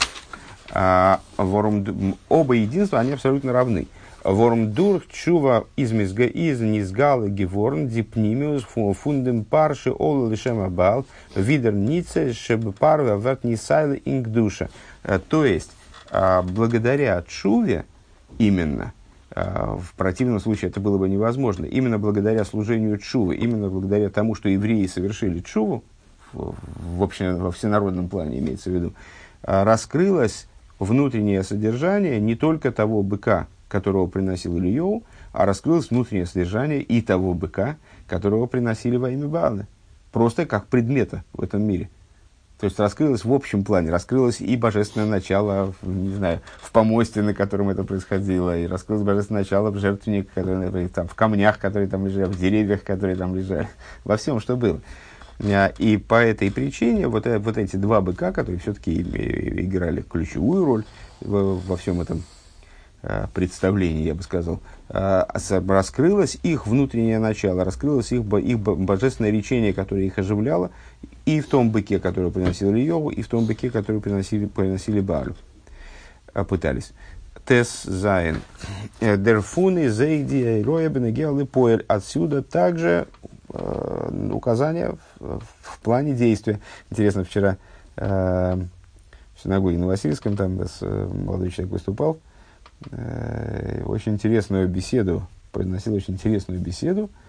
а, 0.72 1.20
оба 1.38 2.54
единства, 2.54 2.98
они 2.98 3.12
абсолютно 3.12 3.52
равны. 3.52 3.86
Вормдур 4.24 5.04
чува 5.12 5.66
из 5.76 5.92
низгала 5.92 7.28
геворн 7.28 7.88
дипнимиус 7.88 8.64
фундем 8.96 9.44
парши 9.44 9.92
ол 9.92 10.30
лишем 10.30 10.60
абал 10.60 11.04
видер 11.36 11.74
нице 11.74 12.32
шеб 12.32 12.74
парве 12.78 13.18
верт 13.18 13.44
нисайле 13.44 14.00
инг 14.06 14.28
душа. 14.28 14.70
Э, 15.02 15.20
то 15.20 15.44
есть, 15.44 15.70
а, 16.10 16.42
благодаря 16.42 17.22
чуве 17.28 17.84
именно, 18.38 18.92
а, 19.30 19.76
в 19.76 19.94
противном 19.94 20.40
случае 20.40 20.70
это 20.70 20.80
было 20.80 20.98
бы 20.98 21.08
невозможно. 21.08 21.64
Именно 21.64 21.98
благодаря 21.98 22.44
служению 22.44 22.98
чувы, 22.98 23.36
именно 23.36 23.68
благодаря 23.68 24.10
тому, 24.10 24.34
что 24.34 24.48
евреи 24.48 24.86
совершили 24.86 25.40
чуву, 25.40 25.82
в, 26.32 27.02
общем, 27.02 27.36
во 27.36 27.50
всенародном 27.52 28.08
плане 28.08 28.38
имеется 28.38 28.70
в 28.70 28.74
виду, 28.74 28.92
а, 29.42 29.64
раскрылось 29.64 30.46
внутреннее 30.78 31.42
содержание 31.42 32.20
не 32.20 32.34
только 32.34 32.72
того 32.72 33.02
быка, 33.02 33.46
которого 33.68 34.06
приносил 34.06 34.58
Ильев, 34.58 35.02
а 35.32 35.46
раскрылось 35.46 35.90
внутреннее 35.90 36.26
содержание 36.26 36.80
и 36.80 37.00
того 37.00 37.34
быка, 37.34 37.76
которого 38.06 38.46
приносили 38.46 38.96
во 38.96 39.10
имя 39.10 39.26
Баалы. 39.26 39.66
Просто 40.12 40.46
как 40.46 40.66
предмета 40.66 41.24
в 41.32 41.42
этом 41.42 41.62
мире. 41.62 41.90
То 42.64 42.68
есть 42.68 42.78
раскрылось 42.78 43.26
в 43.26 43.32
общем 43.34 43.62
плане, 43.62 43.90
раскрылось 43.90 44.40
и 44.40 44.56
божественное 44.56 45.06
начало, 45.06 45.74
не 45.82 46.14
знаю, 46.14 46.40
в 46.62 46.72
помосте, 46.72 47.20
на 47.20 47.34
котором 47.34 47.68
это 47.68 47.84
происходило, 47.84 48.56
и 48.56 48.66
раскрылось 48.66 49.04
божественное 49.04 49.42
начало 49.42 49.70
в 49.70 49.78
жертвеннике, 49.78 50.30
который, 50.34 50.88
там, 50.88 51.06
в 51.06 51.14
камнях, 51.14 51.58
которые 51.58 51.88
там 51.88 52.06
лежали, 52.06 52.24
в 52.24 52.40
деревьях, 52.40 52.82
которые 52.82 53.16
там 53.16 53.36
лежали, 53.36 53.68
во 54.04 54.16
всем, 54.16 54.40
что 54.40 54.56
было. 54.56 54.80
А, 55.40 55.74
и 55.76 55.98
по 55.98 56.14
этой 56.14 56.50
причине 56.50 57.06
вот, 57.06 57.26
э, 57.26 57.38
вот 57.38 57.58
эти 57.58 57.76
два 57.76 58.00
быка, 58.00 58.32
которые 58.32 58.60
все-таки 58.60 58.98
играли 58.98 60.00
ключевую 60.00 60.64
роль 60.64 60.84
во, 61.20 61.56
во 61.56 61.76
всем 61.76 62.00
этом 62.00 62.22
а, 63.06 63.28
представлении, 63.34 64.04
я 64.04 64.14
бы 64.14 64.22
сказал, 64.22 64.60
а, 64.88 65.28
раскрылось 65.68 66.38
их 66.42 66.66
внутреннее 66.66 67.18
начало, 67.18 67.62
раскрылось 67.62 68.10
их, 68.12 68.22
их 68.22 68.58
божественное 68.58 69.30
речение, 69.30 69.74
которое 69.74 70.06
их 70.06 70.18
оживляло, 70.18 70.70
и 71.26 71.40
в 71.40 71.48
том 71.48 71.70
быке, 71.70 71.98
который 71.98 72.30
приносил 72.30 72.74
Иову, 72.74 73.10
и 73.10 73.22
в 73.22 73.28
том 73.28 73.46
быке, 73.46 73.70
который 73.70 74.00
приносили, 74.00 74.46
приносили 74.46 75.00
Балю. 75.00 75.34
Пытались. 76.48 76.92
Тес 77.46 77.82
Зайн. 77.84 78.40
Э, 79.00 79.16
Дерфуны, 79.16 79.88
Зейди, 79.88 80.62
Роя, 80.62 80.88
Бенегел 80.88 81.38
и 81.40 81.44
Поэль. 81.44 81.84
Отсюда 81.88 82.42
также 82.42 83.06
э, 83.50 84.28
указания 84.32 84.96
в, 85.20 85.40
в 85.60 85.78
плане 85.80 86.14
действия. 86.14 86.60
Интересно, 86.90 87.24
вчера 87.24 87.58
э, 87.96 88.56
в 89.36 89.42
синагоге 89.42 89.78
на 89.78 89.86
Васильском, 89.86 90.36
там 90.36 90.60
с, 90.60 90.78
э, 90.80 91.10
молодой 91.12 91.50
человек 91.50 91.72
выступал, 91.72 92.18
э, 92.90 93.82
очень 93.84 94.14
интересную 94.14 94.66
беседу, 94.68 95.26
произносил 95.52 95.94
очень 95.94 96.14
интересную 96.14 96.60
беседу 96.60 97.10
э, 97.12 97.23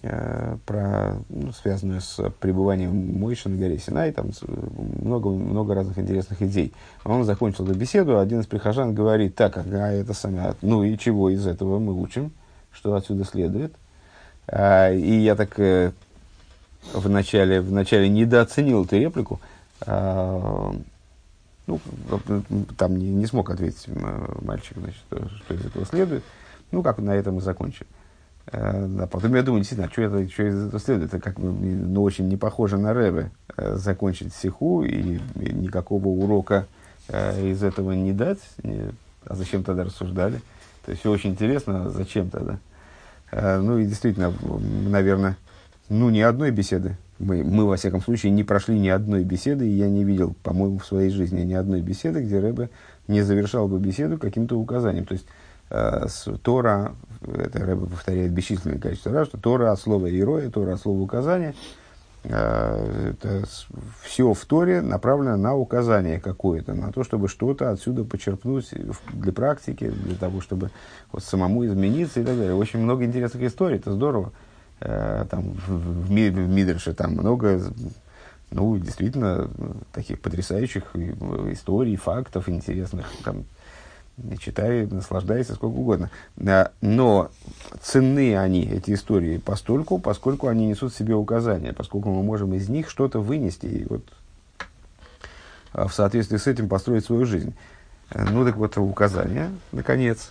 про, 0.00 1.16
ну, 1.28 1.52
связанную 1.52 2.00
с 2.00 2.30
пребыванием 2.40 3.18
Мойши 3.18 3.48
на 3.48 3.56
горе 3.56 3.78
Синай, 3.78 4.12
там 4.12 4.30
много, 5.02 5.30
много 5.30 5.74
разных 5.74 5.98
интересных 5.98 6.42
идей. 6.42 6.72
Он 7.04 7.24
закончил 7.24 7.64
эту 7.68 7.78
беседу, 7.78 8.18
один 8.18 8.40
из 8.40 8.46
прихожан 8.46 8.94
говорит, 8.94 9.34
так, 9.34 9.56
а 9.58 9.92
это 9.92 10.12
самое, 10.12 10.54
ну 10.62 10.84
и 10.84 10.96
чего 10.98 11.30
из 11.30 11.46
этого 11.46 11.78
мы 11.78 12.00
учим, 12.00 12.32
что 12.72 12.94
отсюда 12.94 13.24
следует– 13.24 13.72
а, 14.48 14.92
и 14.92 15.12
я 15.12 15.34
так 15.34 15.58
э, 15.58 15.92
вначале, 16.92 17.60
вначале 17.60 18.08
недооценил 18.08 18.84
эту 18.84 18.96
реплику. 18.96 19.40
А, 19.80 20.72
ну, 21.66 21.80
там 22.76 22.96
не, 22.96 23.08
не 23.08 23.26
смог 23.26 23.50
ответить 23.50 23.88
мальчик, 24.42 24.76
значит, 24.76 25.00
что, 25.08 25.28
что 25.28 25.54
из 25.54 25.66
этого 25.66 25.84
следует. 25.84 26.22
Ну, 26.70 26.82
как 26.82 26.98
на 26.98 27.14
этом 27.14 27.38
и 27.38 27.40
закончили. 27.40 27.86
А 28.52 29.06
потом 29.08 29.34
я 29.34 29.42
думаю, 29.42 29.60
действительно, 29.62 29.90
что, 29.90 30.02
это, 30.02 30.28
что 30.30 30.42
из 30.44 30.66
этого 30.66 30.80
следует? 30.80 31.14
Это 31.14 31.22
как 31.22 31.38
ну, 31.38 32.02
очень 32.02 32.28
не 32.28 32.36
похоже 32.36 32.78
на 32.78 32.94
Рэбе 32.94 33.30
закончить 33.56 34.34
сиху 34.34 34.84
и, 34.84 35.18
никакого 35.34 36.08
урока 36.08 36.66
из 37.08 37.62
этого 37.62 37.92
не 37.92 38.12
дать. 38.12 38.38
А 39.26 39.34
зачем 39.34 39.64
тогда 39.64 39.84
рассуждали? 39.84 40.40
То 40.84 40.92
есть 40.92 41.00
все 41.00 41.10
очень 41.10 41.30
интересно, 41.30 41.90
зачем 41.90 42.30
тогда? 42.30 42.58
Э, 43.32 43.58
ну 43.58 43.78
и 43.78 43.84
действительно, 43.84 44.32
наверное, 44.88 45.36
ну 45.88 46.10
ни 46.10 46.20
одной 46.20 46.50
беседы. 46.50 46.96
Мы, 47.18 47.42
мы, 47.42 47.66
во 47.66 47.76
всяком 47.76 48.02
случае, 48.02 48.32
не 48.32 48.44
прошли 48.44 48.78
ни 48.78 48.88
одной 48.88 49.24
беседы, 49.24 49.66
и 49.66 49.72
я 49.72 49.88
не 49.88 50.04
видел, 50.04 50.34
по-моему, 50.42 50.78
в 50.78 50.86
своей 50.86 51.10
жизни 51.10 51.40
ни 51.42 51.54
одной 51.54 51.80
беседы, 51.80 52.22
где 52.22 52.38
Рэбе 52.38 52.68
не 53.08 53.22
завершал 53.22 53.68
бы 53.68 53.78
беседу 53.78 54.18
каким-то 54.18 54.58
указанием. 54.58 55.06
То 55.06 55.14
есть, 55.14 55.26
э, 55.70 56.06
Тора, 56.42 56.94
это 57.22 57.58
Рэбе 57.60 57.86
повторяет 57.86 58.32
бесчисленное 58.32 58.78
количество 58.78 59.12
раз, 59.12 59.28
что 59.28 59.38
Тора 59.38 59.72
от 59.72 59.80
слова 59.80 60.06
«ироя», 60.06 60.50
Тора 60.50 60.74
от 60.74 60.80
слова 60.80 61.00
«указания», 61.00 61.54
э, 62.24 63.10
это 63.10 63.44
все 64.02 64.32
в 64.32 64.44
Торе 64.44 64.80
направлено 64.80 65.36
на 65.36 65.54
указание 65.54 66.20
какое-то, 66.20 66.74
на 66.74 66.92
то, 66.92 67.04
чтобы 67.04 67.28
что-то 67.28 67.70
отсюда 67.70 68.04
почерпнуть 68.04 68.70
для 69.12 69.32
практики, 69.32 69.88
для 69.88 70.16
того, 70.16 70.40
чтобы 70.40 70.70
вот 71.12 71.22
самому 71.22 71.64
измениться 71.66 72.20
и 72.20 72.24
так 72.24 72.36
далее. 72.36 72.54
Очень 72.54 72.80
много 72.80 73.04
интересных 73.04 73.42
историй, 73.42 73.76
это 73.76 73.92
здорово. 73.92 74.32
Э, 74.80 75.24
там 75.30 75.54
в, 75.66 76.06
в, 76.06 76.10
Мидрше 76.10 76.92
там 76.92 77.12
много, 77.12 77.60
ну, 78.50 78.76
действительно, 78.78 79.50
таких 79.92 80.20
потрясающих 80.20 80.94
историй, 80.94 81.96
фактов 81.96 82.48
интересных. 82.48 83.06
Там, 83.24 83.44
читай, 84.40 84.86
наслаждайся 84.86 85.54
сколько 85.54 85.74
угодно. 85.74 86.10
Э, 86.36 86.68
но 86.80 87.30
ценны 87.80 88.36
они, 88.36 88.64
эти 88.64 88.94
истории, 88.94 89.38
постольку, 89.38 89.98
поскольку 89.98 90.48
они 90.48 90.66
несут 90.66 90.92
в 90.92 90.96
себе 90.96 91.14
указания, 91.14 91.72
поскольку 91.72 92.10
мы 92.10 92.22
можем 92.22 92.54
из 92.54 92.68
них 92.68 92.88
что-то 92.88 93.20
вынести 93.20 93.66
и 93.66 93.84
вот 93.84 94.02
э, 95.74 95.86
в 95.86 95.92
соответствии 95.92 96.36
с 96.36 96.46
этим 96.46 96.68
построить 96.68 97.04
свою 97.04 97.24
жизнь. 97.26 97.54
Ну, 98.14 98.44
так 98.44 98.56
вот, 98.56 98.78
указания, 98.78 99.50
наконец. 99.72 100.28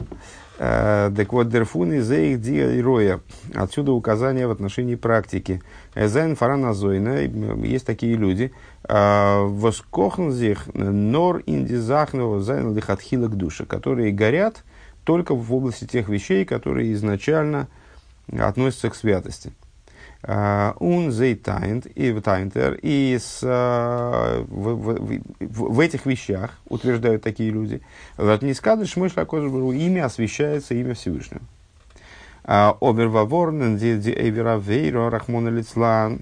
Э, 0.58 1.12
так 1.16 1.34
вот, 1.34 1.50
דערפון 1.50 2.02
איז 2.02 2.32
אויך 2.32 2.84
א 2.84 2.89
הוראה. 2.89 3.20
Отсюда 3.54 3.92
указания 3.92 4.48
в 4.48 4.52
отношении 4.52 4.96
практики. 4.96 5.62
זיינען 5.96 6.36
פאראן 6.36 6.71
אזוינע. 6.71 7.22
Есть 7.66 7.86
такие 7.86 8.16
люди. 8.16 8.52
Э, 8.88 9.44
Воскохнзих 9.44 10.68
нор 10.74 11.44
индизахного 11.46 12.42
зайн 12.42 12.76
лихатхила 12.76 13.28
к 13.28 13.36
душе. 13.36 13.66
Которые 13.66 14.12
горят 14.12 14.64
только 15.04 15.36
в 15.36 15.54
области 15.54 15.86
тех 15.86 16.10
вещей, 16.10 16.46
которые 16.46 16.94
изначально 16.94 17.68
относятся 18.32 18.90
к 18.90 18.96
святости. 18.96 19.52
און 20.28 20.70
זיי 20.70 21.12
טענהן 21.12 22.12
טענהט 22.20 22.57
ער. 22.57 22.80
И 22.82 23.18
с, 23.22 23.42
в, 23.42 24.46
в, 24.48 25.22
в, 25.40 25.74
в 25.74 25.80
этих 25.80 26.06
вещах, 26.06 26.52
утверждают 26.68 27.22
такие 27.22 27.52
люди, 27.52 27.82
вот 28.18 28.42
не 28.42 28.54
скажешь, 28.54 28.96
мышь 28.96 29.14
имя 29.72 30.06
освещается 30.06 30.74
имя 30.74 30.94
Всевышнего. 30.96 31.42
Оберваворнен, 32.44 33.78
ди 33.78 34.12
эвера 34.12 34.58
вейро, 34.58 35.10
рахмона 35.10 35.50
лицлан, 35.50 36.22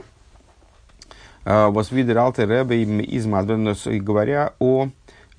восвидер 1.46 2.18
алте 2.18 2.46
ребе 2.46 2.84
из 2.84 3.26
говоря 4.00 4.54
о 4.60 4.90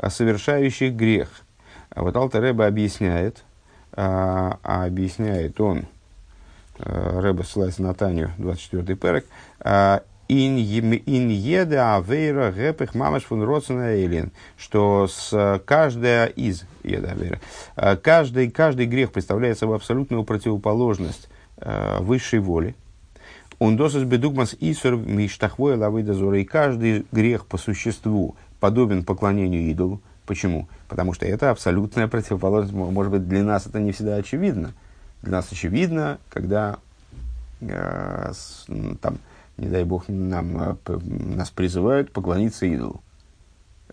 совершающих 0.09 0.95
грех. 0.95 1.29
Вот 1.95 2.17
Алта 2.17 2.41
Рэбе 2.41 2.65
объясняет, 2.65 3.45
а, 3.93 4.59
а 4.65 4.85
объясняет 4.85 5.61
он, 5.61 5.87
а, 6.79 7.21
Рэбе 7.21 7.45
ссылается 7.45 7.83
на 7.83 7.95
Таню, 7.95 8.31
24-й 8.39 8.97
перек, 8.97 9.27
а, 9.61 10.03
ин 10.29 10.57
еде 10.57 11.79
авейра 11.79 12.51
гэпых 12.51 12.95
мамаш 12.95 13.25
фун 13.25 13.43
родсена 13.43 13.95
эйлин, 13.95 14.33
что 14.57 15.07
с 15.07 15.63
каждая 15.67 16.27
из 16.27 16.65
еда 16.83 17.13
авейра, 17.13 17.41
каждый, 18.03 18.51
каждый 18.51 18.87
грех 18.87 19.13
представляет 19.13 19.59
собой 19.59 19.77
абсолютную 19.77 20.25
противоположность 20.25 21.29
высшей 22.01 22.41
воли. 22.41 22.75
Он 23.59 23.77
досыс 23.77 24.03
бедугмас 24.03 24.57
исур 24.61 24.97
миштахвой 24.97 25.77
лавыдазора, 25.77 26.39
и 26.39 26.45
каждый 26.45 27.07
грех 27.13 27.47
по 27.47 27.59
существу 27.59 28.37
подобен 28.61 29.05
поклонению 29.05 29.71
идолу. 29.71 30.01
Почему? 30.27 30.69
Потому 30.89 31.13
что 31.13 31.27
это 31.27 31.51
абсолютная 31.51 32.09
противоположность. 32.09 32.75
Может 32.75 33.13
быть, 33.13 33.29
для 33.29 33.43
нас 33.43 33.67
это 33.67 33.79
не 33.79 33.93
всегда 33.93 34.17
очевидно. 34.17 34.73
Для 35.25 35.39
нас 35.39 35.51
очевидно, 35.51 36.19
когда 36.29 36.77
э, 37.63 38.33
там, 39.01 39.19
не 39.57 39.69
дай 39.69 39.83
бог, 39.85 40.05
нам, 40.09 40.77
э, 40.87 40.99
нас 41.07 41.49
призывают 41.49 42.13
поклониться 42.13 42.67
идолу. 42.67 43.03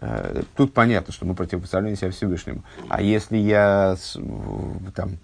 Э, 0.02 0.44
тут 0.58 0.74
понятно, 0.74 1.14
что 1.14 1.26
мы 1.26 1.34
противопоставляем 1.34 1.96
себя 1.96 2.12
Всевышнему. 2.12 2.64
А 2.90 3.02
если 3.02 3.38
я 3.38 3.96
там, 4.94 5.20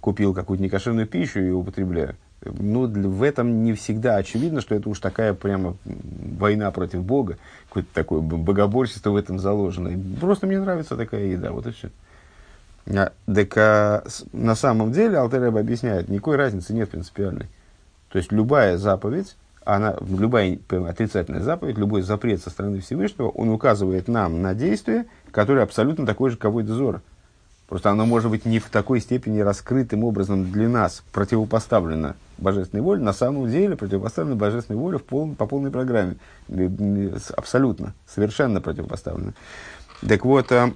купил 0.00 0.32
какую-то 0.32 0.62
некошерную 0.62 1.08
пищу 1.08 1.40
и 1.40 1.50
употребляю, 1.50 2.14
ну, 2.44 2.86
в 2.86 3.24
этом 3.24 3.64
не 3.64 3.72
всегда 3.72 4.14
очевидно, 4.14 4.60
что 4.60 4.76
это 4.76 4.88
уж 4.88 5.00
такая 5.00 5.34
прямо 5.34 5.76
война 5.84 6.70
против 6.70 7.02
Бога, 7.02 7.36
какое-то 7.68 7.88
такое 7.92 8.20
богоборчество 8.20 9.10
в 9.10 9.16
этом 9.16 9.40
заложено. 9.40 9.90
Просто 10.20 10.46
мне 10.46 10.60
нравится 10.60 10.96
такая 10.96 11.24
еда, 11.24 11.50
вот 11.50 11.66
и 11.66 11.72
все. 11.72 11.88
А, 11.88 11.90
так 12.88 13.56
а, 13.56 14.04
на 14.32 14.54
самом 14.54 14.92
деле 14.92 15.18
Алтереба 15.18 15.60
объясняет, 15.60 16.08
никакой 16.08 16.36
разницы 16.36 16.72
нет 16.72 16.90
принципиальной. 16.90 17.46
То 18.10 18.18
есть 18.18 18.32
любая 18.32 18.78
заповедь, 18.78 19.36
она, 19.64 19.96
любая 20.00 20.58
отрицательная 20.88 21.42
заповедь, 21.42 21.76
любой 21.76 22.00
запрет 22.02 22.42
со 22.42 22.48
стороны 22.50 22.80
Всевышнего, 22.80 23.28
он 23.28 23.50
указывает 23.50 24.08
нам 24.08 24.40
на 24.40 24.54
действие, 24.54 25.06
которое 25.30 25.62
абсолютно 25.62 26.06
такое 26.06 26.30
же, 26.30 26.38
кого 26.38 26.60
и 26.60 26.64
дозор. 26.64 27.02
Просто 27.68 27.90
оно 27.90 28.06
может 28.06 28.30
быть 28.30 28.46
не 28.46 28.60
в 28.60 28.70
такой 28.70 28.98
степени 28.98 29.40
раскрытым 29.40 30.02
образом 30.04 30.50
для 30.50 30.70
нас 30.70 31.02
противопоставлено 31.12 32.14
божественной 32.38 32.82
воле, 32.82 33.02
на 33.02 33.12
самом 33.12 33.50
деле 33.50 33.76
противопоставлено 33.76 34.36
божественной 34.36 34.78
воле 34.78 34.96
в 34.96 35.04
пол, 35.04 35.34
по 35.34 35.46
полной 35.46 35.70
программе. 35.70 36.16
Абсолютно, 37.36 37.92
совершенно 38.06 38.62
противопоставлено. 38.62 39.34
Так 40.08 40.24
вот, 40.24 40.50
а, 40.50 40.72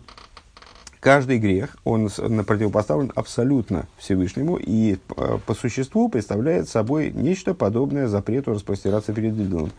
каждый 1.02 1.38
грех, 1.38 1.76
он 1.84 2.08
противопоставлен 2.08 3.12
абсолютно 3.14 3.86
Всевышнему 3.98 4.56
и 4.56 4.98
а, 5.16 5.38
по 5.38 5.54
существу 5.54 6.08
представляет 6.08 6.68
собой 6.68 7.10
нечто 7.10 7.52
подобное 7.52 8.08
запрету 8.08 8.54
распростираться 8.54 9.12
перед 9.12 9.34
идолом. 9.38 9.72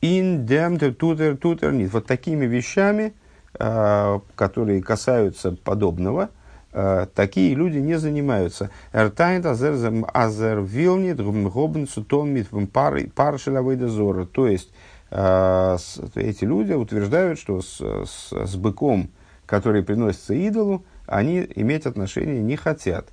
Индем 0.00 0.78
тутер 0.78 1.36
тутер 1.36 1.72
нет. 1.72 1.92
Вот 1.92 2.06
такими 2.06 2.46
вещами– 2.46 3.12
Э, 3.58 4.20
которые 4.34 4.82
касаются 4.82 5.52
подобного, 5.52 6.30
э, 6.72 7.06
такие 7.14 7.54
люди 7.54 7.76
не 7.76 7.98
занимаются. 7.98 8.70
Эртайнт 8.94 9.44
азер 9.44 10.62
вилнит 10.62 11.20
гобнцу 11.20 12.02
тонмит 12.02 12.48
паршелавейда 12.48 13.88
зора. 13.88 14.24
То 14.24 14.48
есть, 14.48 14.72
э, 15.10 15.76
эти 16.14 16.44
люди 16.44 16.72
утверждают, 16.72 17.38
что 17.38 17.60
с, 17.60 17.78
с, 17.78 18.32
с 18.32 18.56
быком, 18.56 19.10
который 19.46 19.82
приносится 19.82 20.34
идолу, 20.34 20.84
они 21.06 21.46
иметь 21.56 21.86
отношения 21.86 22.40
не 22.40 22.56
хотят. 22.56 23.08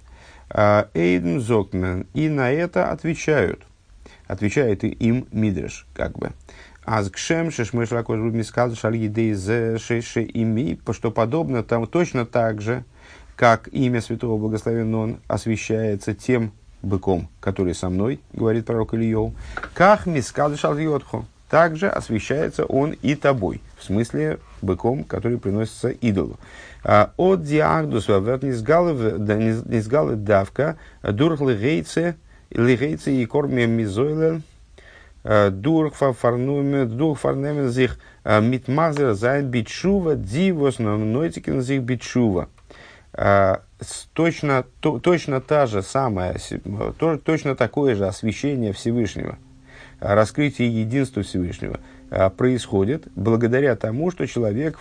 Эйден 0.49 1.41
Зокмен. 1.41 2.07
И 2.13 2.29
на 2.29 2.51
это 2.51 2.91
отвечают. 2.91 3.61
Отвечает 4.27 4.83
им 4.83 5.27
Мидриш, 5.31 5.87
как 5.93 6.17
бы. 6.17 6.31
Аз 6.85 7.09
кшем 7.09 7.51
шешмышлакош 7.51 8.17
мискал 8.17 8.73
шальидей 8.73 9.35
шеше 9.77 10.23
ими, 10.23 10.79
что 10.91 11.11
подобно 11.11 11.63
там 11.63 11.85
точно 11.85 12.25
так 12.25 12.61
же, 12.61 12.83
как 13.35 13.67
имя 13.71 14.01
святого 14.01 14.39
благословен 14.39 14.95
он 14.95 15.19
освещается 15.27 16.15
тем 16.15 16.51
быком, 16.81 17.29
который 17.39 17.75
со 17.75 17.89
мной, 17.89 18.21
говорит 18.33 18.65
пророк 18.65 18.93
Ильев, 18.93 19.33
как 19.73 20.05
мискал 20.07 20.55
шальйотхо, 20.55 21.25
также 21.49 21.89
освещается 21.89 22.65
он 22.65 22.91
и 22.91 23.15
тобой, 23.15 23.61
в 23.77 23.83
смысле 23.83 24.39
быком, 24.61 25.03
который 25.03 25.37
приносится 25.37 25.89
идолу. 25.89 26.37
А, 26.83 27.11
от 27.17 27.43
диагдус 27.43 28.07
низгалы 28.07 30.15
давка 30.15 30.77
דורך 31.03 31.41
להוציא 31.41 32.15
להוציא 32.51 33.13
יקר 33.13 33.67
מזולל 33.67 34.15
און 34.15 34.43
דורך 35.23 35.91
פארנעמען 35.91 37.67
זיך 37.67 37.91
מיט 38.23 38.57
מחזיר 38.57 39.13
זיין 39.13 39.47
בתשובה 39.47 40.15
די 40.15 40.37
וואס 40.37 40.79
נויטיקן 40.79 41.59
זיך 41.59 41.79
בתשובה. 41.79 42.47
Точно, 44.13 44.65
то, 44.79 44.99
точно 44.99 45.41
та 45.41 45.65
же 45.65 45.81
самая, 45.81 46.37
то, 46.97 47.17
точно 47.17 47.55
такое 47.55 47.95
же 47.95 48.07
освящение 48.07 48.71
Всевышнего, 48.71 49.37
раскрытие 49.99 50.81
единства 50.81 51.23
Всевышнего 51.23 51.79
происходит 52.37 53.07
благодаря 53.15 53.75
тому, 53.75 54.09
что 54.09 54.25
человек 54.25 54.79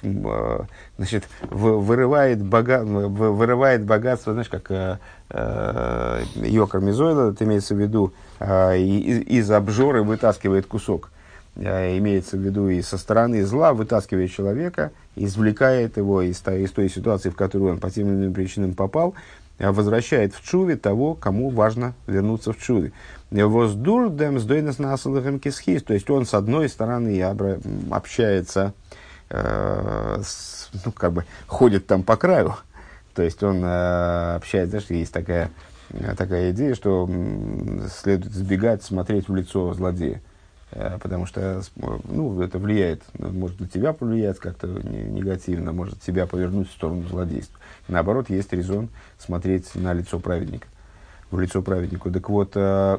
значит, 0.96 1.28
вырывает, 1.42 2.42
бога, 2.42 2.82
вырывает 2.84 3.84
богатство, 3.84 4.32
знаешь, 4.32 4.48
как 4.48 4.70
э, 4.70 6.22
יקר 6.36 6.80
מזולל, 6.80 7.32
это 7.32 7.44
имеется 7.44 7.74
в 7.74 7.78
виду, 7.78 8.14
э, 8.40 8.78
из, 8.78 9.50
обжоры 9.50 10.02
вытаскивает 10.02 10.66
кусок. 10.66 11.10
Э, 11.58 11.98
имеется 11.98 12.36
в 12.36 12.40
виду 12.40 12.68
и 12.68 12.80
со 12.82 12.96
стороны 12.98 13.44
зла 13.44 13.72
вытаскивает 13.72 14.30
человека, 14.30 14.92
извлекает 15.16 15.96
его 15.96 16.22
из 16.22 16.40
той 16.40 16.88
ситуации, 16.88 17.30
в 17.30 17.36
которую 17.36 17.72
он 17.72 17.78
по 17.80 17.90
тем 17.90 18.08
или 18.08 18.14
иным 18.14 18.32
причинам 18.32 18.74
попал, 18.74 19.14
возвращает 19.58 20.34
в 20.34 20.42
чуве 20.42 20.76
того, 20.76 21.14
кому 21.14 21.50
важно 21.50 21.94
вернуться 22.06 22.52
в 22.52 22.58
чуве. 22.58 22.92
Воздур 23.30 24.10
дем 24.10 24.38
сдойнес 24.38 24.78
насылахем 24.78 25.40
кисхис. 25.40 25.82
То 25.82 25.94
есть 25.94 26.08
он 26.10 26.26
с 26.26 26.34
одной 26.34 26.68
стороны 26.68 27.22
общается, 27.90 28.72
э, 29.30 30.22
ну, 30.84 30.92
как 30.92 31.12
бы 31.12 31.24
ходит 31.46 31.86
там 31.86 32.02
по 32.02 32.16
краю, 32.16 32.54
то 33.14 33.22
есть 33.22 33.42
он 33.42 33.62
э, 33.64 34.36
общается, 34.36 34.70
знаешь, 34.70 34.90
есть 34.90 35.12
такая, 35.12 35.50
э, 35.90 36.14
такая 36.16 36.52
идея, 36.52 36.74
что 36.74 37.10
следует 37.92 38.32
избегать 38.32 38.82
смотреть 38.82 39.28
в 39.28 39.34
лицо 39.34 39.74
злодея. 39.74 40.20
Э, 40.72 40.98
потому 41.00 41.26
что 41.26 41.62
ну, 42.08 42.40
это 42.42 42.58
влияет, 42.58 43.02
может 43.18 43.58
на 43.60 43.68
тебя 43.68 43.92
повлиять 43.92 44.38
как-то 44.38 44.66
негативно, 44.66 45.72
может 45.72 46.00
тебя 46.00 46.26
повернуть 46.26 46.68
в 46.68 46.72
сторону 46.72 47.06
злодейства. 47.08 47.58
Наоборот, 47.88 48.28
есть 48.28 48.52
резон 48.52 48.88
смотреть 49.18 49.74
на 49.74 49.92
лицо 49.94 50.18
праведника, 50.18 50.66
в 51.30 51.40
лицо 51.40 51.62
праведнику. 51.62 52.10
Так 52.10 52.28
вот, 52.28 52.52
э, 52.54 52.98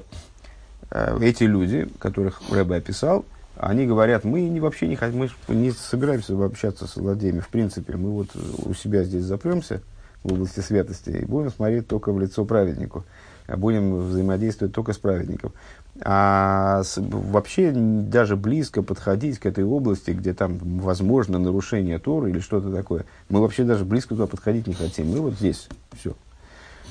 э, 0.91 1.17
эти 1.21 1.43
люди, 1.43 1.87
которых 1.99 2.41
Рэбе 2.51 2.77
описал, 2.77 3.25
они 3.55 3.85
говорят, 3.85 4.23
мы 4.23 4.41
не, 4.41 4.59
вообще 4.59 4.87
не, 4.87 4.97
мы 5.11 5.29
не 5.49 5.71
собираемся 5.71 6.33
общаться 6.43 6.87
с 6.87 6.93
злодеями. 6.93 7.39
В 7.39 7.49
принципе, 7.49 7.97
мы 7.97 8.09
вот 8.09 8.29
у 8.65 8.73
себя 8.73 9.03
здесь 9.03 9.23
запремся, 9.23 9.81
в 10.23 10.33
области 10.33 10.59
святости, 10.59 11.09
и 11.09 11.25
будем 11.25 11.49
смотреть 11.49 11.87
только 11.87 12.11
в 12.11 12.19
лицо 12.19 12.45
праведнику, 12.45 13.05
а 13.47 13.57
будем 13.57 14.07
взаимодействовать 14.07 14.73
только 14.73 14.93
с 14.93 14.97
праведником. 14.97 15.53
А 16.01 16.81
вообще 16.95 17.71
даже 17.73 18.37
близко 18.37 18.81
подходить 18.81 19.39
к 19.39 19.45
этой 19.45 19.65
области, 19.65 20.11
где 20.11 20.33
там 20.33 20.57
возможно 20.57 21.39
нарушение 21.39 21.99
Тора 21.99 22.29
или 22.29 22.39
что-то 22.39 22.71
такое, 22.71 23.05
мы 23.27 23.41
вообще 23.41 23.63
даже 23.63 23.83
близко 23.83 24.09
туда 24.09 24.27
подходить 24.27 24.67
не 24.67 24.73
хотим. 24.73 25.11
Мы 25.11 25.19
вот 25.19 25.33
здесь, 25.33 25.67
все. 25.97 26.15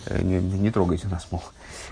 Э, 0.07 0.21
не, 0.23 0.41
не 0.41 0.71
трогайте 0.71 1.09
нас, 1.09 1.27
мол. 1.31 1.43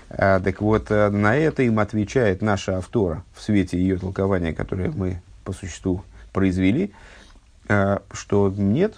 А, 0.09 0.39
так 0.39 0.61
вот, 0.61 0.91
э, 0.91 1.09
на 1.09 1.35
это 1.35 1.63
им 1.63 1.79
отвечает 1.79 2.41
наша 2.41 2.77
автора 2.77 3.23
в 3.33 3.41
свете 3.41 3.79
ее 3.79 3.97
толкования, 3.97 4.53
которое 4.53 4.91
мы 4.91 5.21
по 5.43 5.53
существу 5.53 6.03
произвели, 6.33 6.91
э, 7.67 7.99
что 8.11 8.53
нет, 8.55 8.95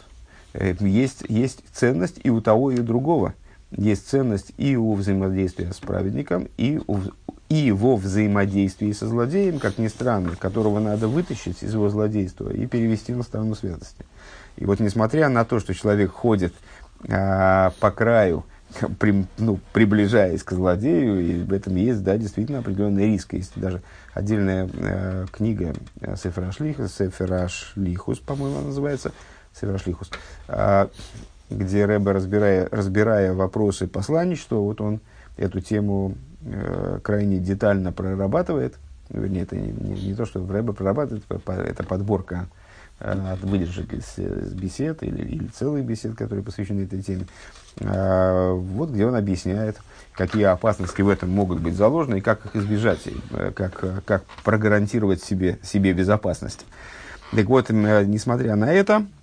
есть, 0.79 1.23
есть 1.29 1.63
ценность 1.71 2.19
и 2.23 2.29
у 2.29 2.41
того, 2.41 2.71
и 2.71 2.79
у 2.79 2.84
другого. 2.84 3.34
Есть 3.71 4.10
ценность 4.10 4.51
и 4.58 4.75
у 4.75 4.93
взаимодействия 4.95 5.71
с 5.71 5.79
праведником, 5.79 6.47
и 6.58 6.82
у, 6.88 6.97
и 7.49 7.71
во 7.71 7.95
взаимодействии 7.95 8.91
со 8.91 9.07
злодеем, 9.07 9.59
как 9.59 9.79
ни 9.79 9.88
странно, 9.88 10.35
которого 10.35 10.79
надо 10.79 11.07
вытащить 11.07 11.63
из 11.63 11.73
его 11.73 11.89
злодейства 11.89 12.49
и 12.49 12.67
перевести 12.67 13.13
на 13.13 13.23
сторону 13.23 13.55
святости. 13.55 14.05
И 14.55 14.65
вот 14.65 14.79
несмотря 14.79 15.29
на 15.29 15.45
то, 15.45 15.59
что 15.59 15.73
человек 15.73 16.12
ходит 16.12 16.53
а, 17.07 17.71
по 17.79 17.91
краю, 17.91 18.45
при, 18.99 19.25
ну, 19.38 19.59
приближаясь 19.73 20.43
к 20.43 20.51
злодею, 20.51 21.19
и 21.21 21.43
в 21.43 21.53
этом 21.53 21.75
есть, 21.75 22.03
да, 22.03 22.17
действительно 22.17 22.59
определенный 22.59 23.07
риск. 23.07 23.33
Есть 23.33 23.59
даже 23.59 23.81
отдельная 24.13 24.69
э, 24.71 25.25
книга 25.31 25.73
Сеферашлихус, 26.21 26.93
Сеферашлихус, 26.93 28.19
по-моему, 28.19 28.62
называется, 28.62 29.12
Сеферашлихус, 29.53 30.12
э, 30.49 30.88
где 31.49 31.85
Рэбе, 31.85 32.12
разбирая, 32.12 32.67
разбирая 32.69 33.33
вопросы 33.33 33.88
посланничества, 33.88 34.57
вот 34.57 34.81
он 34.81 34.99
эту 35.38 35.62
тему 35.62 36.15
э, 36.41 36.99
крайне 37.04 37.39
детально 37.39 37.91
прорабатывает. 37.91 38.75
Вернее, 39.10 39.41
это 39.41 39.56
не, 39.56 39.71
не, 39.71 40.08
не 40.08 40.13
то, 40.15 40.25
что 40.25 40.45
Рэбе 40.45 40.73
прорабатывает, 40.73 41.23
это 41.47 41.84
подборка 41.84 42.47
э, 42.99 43.12
от 43.12 43.39
выдержек 43.41 43.93
из, 43.93 44.17
из 44.17 44.54
бесед 44.54 45.02
или, 45.04 45.21
или 45.21 45.47
целых 45.47 45.84
бесед, 45.84 46.15
которые 46.15 46.43
посвящены 46.43 46.82
этой 46.82 47.02
теме. 47.02 47.25
Э, 47.80 48.52
вот 48.54 48.91
где 48.91 49.06
он 49.06 49.15
объясняет, 49.15 49.78
какие 50.13 50.43
опасности 50.43 51.02
в 51.02 51.10
этом 51.10 51.30
могут 51.30 51.60
быть 51.60 51.75
заложены 51.75 52.19
и 52.19 52.21
как 52.21 52.45
их 52.45 52.56
избежать, 52.56 53.02
э, 53.32 53.52
как, 53.56 54.04
как 54.06 54.23
прогарантировать 54.43 55.23
себе, 55.23 55.60
себе 55.63 55.93
безопасность. 55.93 56.65
Так 57.32 57.45
вот, 57.45 57.71
э, 57.71 58.06
несмотря 58.06 58.56
на 58.56 58.71
это, 58.71 59.06
Э, 59.06 59.18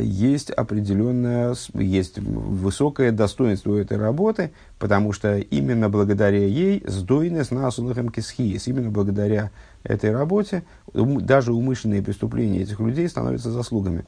есть 0.00 0.50
определенное, 0.50 1.54
есть 1.74 2.18
высокое 2.18 3.12
достоинство 3.12 3.76
этой 3.76 3.98
работы, 3.98 4.52
потому 4.78 5.12
что 5.12 5.38
именно 5.38 5.88
благодаря 5.88 6.46
ей 6.46 6.82
сдойнес 6.86 7.50
насулахам 7.50 8.08
кисхиес, 8.08 8.66
именно 8.66 8.90
благодаря 8.90 9.50
этой 9.84 10.12
работе 10.12 10.62
даже 10.94 11.52
умышленные 11.52 12.02
преступления 12.02 12.62
этих 12.62 12.80
людей 12.80 13.08
становятся 13.08 13.50
заслугами. 13.50 14.04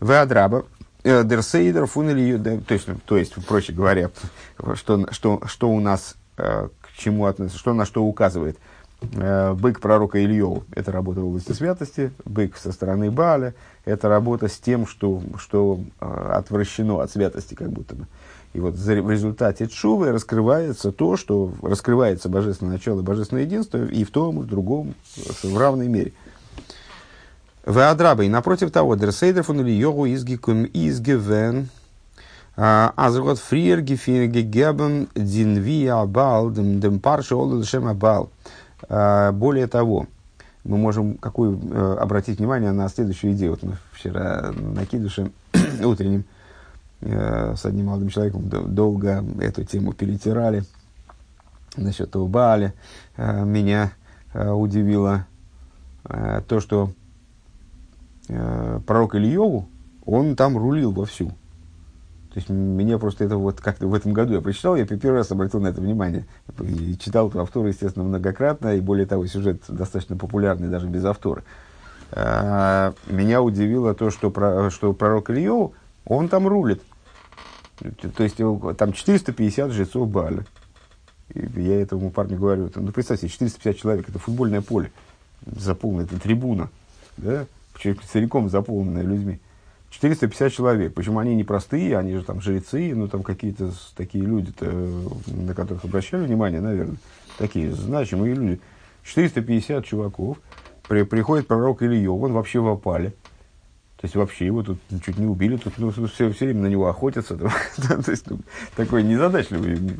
Веадраба, 0.00 0.64
э, 1.04 1.22
дерсейдер 1.22 1.86
фунели, 1.86 2.60
то 2.66 2.74
есть, 2.74 2.88
то 3.04 3.16
есть, 3.16 3.34
проще 3.46 3.72
говоря, 3.72 4.10
что, 4.74 5.12
что, 5.12 5.42
что 5.46 5.70
у 5.70 5.80
нас 5.80 6.16
э, 6.38 6.68
к 6.80 6.92
чему 6.96 7.26
относится, 7.26 7.58
что 7.58 7.72
на 7.72 7.84
что 7.84 8.04
указывает– 8.04 8.58
Э, 9.00 9.54
бык 9.54 9.80
пророка 9.80 10.22
Ильеву– 10.22 10.64
это 10.74 10.90
работа 10.90 11.20
в 11.20 11.26
области 11.28 11.52
святости, 11.52 12.10
бык 12.24 12.56
со 12.56 12.72
стороны 12.72 13.10
Бааля– 13.10 13.54
это 13.88 14.08
работа 14.08 14.48
с 14.48 14.58
тем, 14.58 14.86
что, 14.86 15.22
что 15.38 15.80
э, 16.00 16.30
отвращено 16.34 17.00
от 17.00 17.10
святости 17.10 17.54
как 17.54 17.70
будто 17.70 17.94
бы. 17.94 18.06
И 18.54 18.60
вот 18.60 18.74
в 18.74 19.10
результате 19.10 19.68
Чувы 19.68 20.10
раскрывается 20.10 20.90
то, 20.92 21.16
что 21.16 21.52
раскрывается 21.62 22.28
божественное 22.28 22.74
начало, 22.74 23.02
божественное 23.02 23.44
единство 23.44 23.84
и 23.84 24.04
в 24.04 24.10
том, 24.10 24.40
и 24.40 24.42
в 24.42 24.46
другом 24.46 24.94
в 25.42 25.56
равной 25.56 25.88
мере. 25.88 26.12
В 27.64 27.78
Адраба, 27.90 28.24
и 28.24 28.28
напротив 28.28 28.70
того, 28.70 28.94
Дерсейдер 28.94 29.42
фон 29.42 29.60
Ильеву 29.60 30.06
изгикум 30.06 30.64
изгивен 30.72 31.68
Азгот 32.56 33.38
фриер 33.38 33.82
гефирге 33.82 34.42
гебен 34.42 35.08
динвия 35.14 36.04
бал 36.06 36.50
дем 36.50 36.98
парше 36.98 37.36
олу 37.36 37.60
лешем 37.60 37.86
абал. 37.86 38.30
А, 38.88 39.30
более 39.30 39.68
того, 39.68 40.06
мы 40.64 40.76
можем 40.76 41.16
какую, 41.16 41.58
э, 41.70 41.96
обратить 41.98 42.38
внимание 42.38 42.72
на 42.72 42.88
следующую 42.88 43.32
идею. 43.32 43.52
Вот 43.52 43.62
мы 43.62 43.76
вчера 43.92 44.52
на 44.52 44.84
кидуше 44.86 45.30
утреннем 45.84 46.24
э, 47.00 47.54
с 47.56 47.64
одним 47.64 47.86
молодым 47.86 48.08
человеком 48.08 48.48
долго 48.48 49.24
эту 49.40 49.64
тему 49.64 49.92
перетирали 49.92 50.64
насчет 51.76 52.10
того 52.10 52.26
Бааля. 52.28 52.74
Э, 53.16 53.44
меня 53.44 53.92
удивило 54.34 55.26
то, 56.04 56.60
что 56.60 56.92
пророк 58.26 59.14
Ильеву, 59.14 59.68
он 60.04 60.36
там 60.36 60.56
рулил 60.58 60.92
вовсю. 60.92 61.32
То 62.32 62.36
есть 62.36 62.50
меня 62.50 62.98
просто 62.98 63.24
это 63.24 63.36
вот 63.36 63.60
как-то 63.60 63.86
в 63.86 63.94
этом 63.94 64.12
году 64.12 64.34
я 64.34 64.40
прочитал, 64.40 64.76
я 64.76 64.84
первый 64.84 65.16
раз 65.16 65.30
обратил 65.30 65.60
на 65.60 65.68
это 65.68 65.80
внимание. 65.80 66.26
И 66.60 66.96
читал 66.98 67.28
эту 67.28 67.40
автору, 67.40 67.68
естественно, 67.68 68.04
многократно, 68.04 68.76
и 68.76 68.80
более 68.80 69.06
того, 69.06 69.26
сюжет 69.26 69.62
достаточно 69.68 70.16
популярный 70.16 70.68
даже 70.68 70.88
без 70.88 71.04
автора. 71.04 71.42
А, 72.12 72.92
меня 73.06 73.40
удивило 73.40 73.94
то, 73.94 74.10
что, 74.10 74.30
про, 74.30 74.70
что 74.70 74.92
пророк 74.92 75.30
Ильев, 75.30 75.70
он 76.04 76.28
там 76.28 76.46
рулит. 76.46 76.82
То 78.16 78.22
есть 78.22 78.36
там 78.76 78.92
450 78.92 79.72
жрецов 79.72 80.08
Баля. 80.08 80.44
И 81.32 81.62
я 81.62 81.80
этому 81.80 82.10
парню 82.10 82.36
говорю, 82.36 82.70
ну 82.74 82.92
представьте, 82.92 83.28
450 83.28 83.76
человек, 83.76 84.08
это 84.08 84.18
футбольное 84.18 84.62
поле, 84.62 84.90
заполнено, 85.46 86.02
это 86.02 86.18
трибуна, 86.18 86.70
да, 87.16 87.46
целиком 88.10 88.48
заполненная 88.48 89.02
людьми. 89.02 89.40
450 89.90 90.52
человек. 90.52 90.94
Почему 90.94 91.18
они 91.18 91.34
не 91.34 91.44
простые, 91.44 91.96
они 91.96 92.14
же 92.14 92.22
там 92.22 92.40
жрецы, 92.40 92.92
ну 92.94 93.08
там 93.08 93.22
какие-то 93.22 93.72
такие 93.96 94.24
люди, 94.24 94.52
на 95.26 95.54
которых 95.54 95.84
обращали 95.84 96.24
внимание, 96.24 96.60
наверное, 96.60 96.96
такие 97.38 97.72
значимые 97.72 98.34
люди. 98.34 98.60
450 99.04 99.86
чуваков, 99.86 100.38
при, 100.86 101.02
приходит 101.02 101.46
пророк 101.46 101.82
Илья, 101.82 102.10
он 102.12 102.32
вообще 102.32 102.60
в 102.60 102.68
опале. 102.68 103.10
То 103.98 104.04
есть 104.04 104.14
вообще 104.14 104.46
его 104.46 104.62
тут 104.62 104.78
чуть 105.04 105.18
не 105.18 105.26
убили, 105.26 105.56
тут 105.56 105.74
ну, 105.78 105.90
все, 105.90 106.30
все 106.30 106.44
время 106.44 106.62
на 106.62 106.66
него 106.66 106.88
охотятся. 106.88 107.36
То 107.76 108.10
есть 108.10 108.30
ну, 108.30 108.40
такой 108.76 109.02
незадачливый 109.02 109.96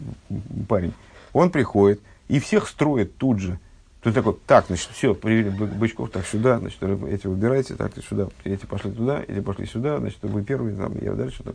парень. 0.69 0.93
Он 1.33 1.51
приходит 1.51 2.01
и 2.29 2.39
всех 2.39 2.69
строит 2.69 3.17
тут 3.17 3.41
же 3.41 3.59
Тут 4.09 4.15
такой, 4.15 4.37
так, 4.47 4.65
значит, 4.69 4.89
все, 4.95 5.15
привели 5.15 5.51
бычков, 5.51 6.09
так, 6.11 6.27
сюда, 6.27 6.59
значит, 6.61 6.83
эти 6.83 7.27
выбирайте, 7.27 7.75
так, 7.75 7.93
сюда, 8.03 8.29
эти 8.43 8.65
пошли 8.65 8.91
туда, 8.91 9.23
эти 9.29 9.41
пошли 9.41 9.67
сюда, 9.67 9.99
значит, 9.99 10.17
вы 10.23 10.43
первые, 10.43 10.75
там, 10.75 10.95
я 10.99 11.13
дальше, 11.13 11.43
там, 11.43 11.53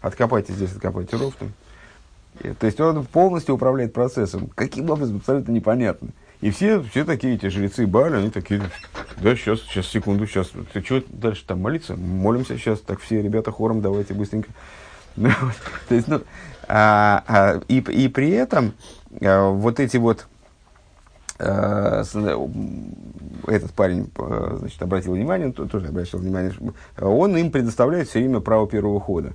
откопайте 0.00 0.54
здесь, 0.54 0.72
откопайте 0.72 1.18
ров, 1.18 1.34
там. 1.38 1.52
И, 2.42 2.54
то 2.54 2.64
есть 2.64 2.80
он 2.80 3.04
полностью 3.04 3.54
управляет 3.54 3.92
процессом. 3.92 4.48
Каким 4.54 4.88
образом, 4.88 5.16
абсолютно 5.16 5.52
непонятно. 5.52 6.08
И 6.40 6.50
все, 6.50 6.82
все 6.82 7.04
такие 7.04 7.34
эти 7.34 7.50
жрецы 7.50 7.86
Бали, 7.86 8.16
они 8.16 8.30
такие, 8.30 8.62
да, 9.18 9.36
сейчас, 9.36 9.60
сейчас, 9.60 9.86
секунду, 9.86 10.26
сейчас, 10.26 10.52
ты 10.72 10.82
что 10.82 11.04
дальше 11.08 11.44
там 11.46 11.60
молиться? 11.60 11.96
Молимся 11.96 12.56
сейчас, 12.56 12.80
так 12.80 13.00
все 13.00 13.20
ребята 13.20 13.52
хором, 13.52 13.82
давайте 13.82 14.14
быстренько. 14.14 14.48
Ну, 15.16 15.28
то 15.88 15.94
есть, 15.94 16.08
ну, 16.08 16.22
а, 16.66 17.24
а, 17.26 17.60
и, 17.68 17.80
и 17.80 18.08
при 18.08 18.30
этом 18.30 18.72
а, 19.20 19.50
вот 19.50 19.80
эти 19.80 19.98
вот 19.98 20.28
этот 23.46 23.72
парень 23.72 24.10
э, 24.16 24.56
значит, 24.58 24.82
обратил 24.82 25.14
внимание, 25.14 25.52
тоже 25.52 25.88
обращал 25.88 26.20
внимание, 26.20 26.52
он 27.00 27.36
им 27.36 27.50
предоставляет 27.50 28.08
все 28.08 28.18
время 28.18 28.40
право 28.40 28.68
первого 28.68 29.00
хода. 29.00 29.30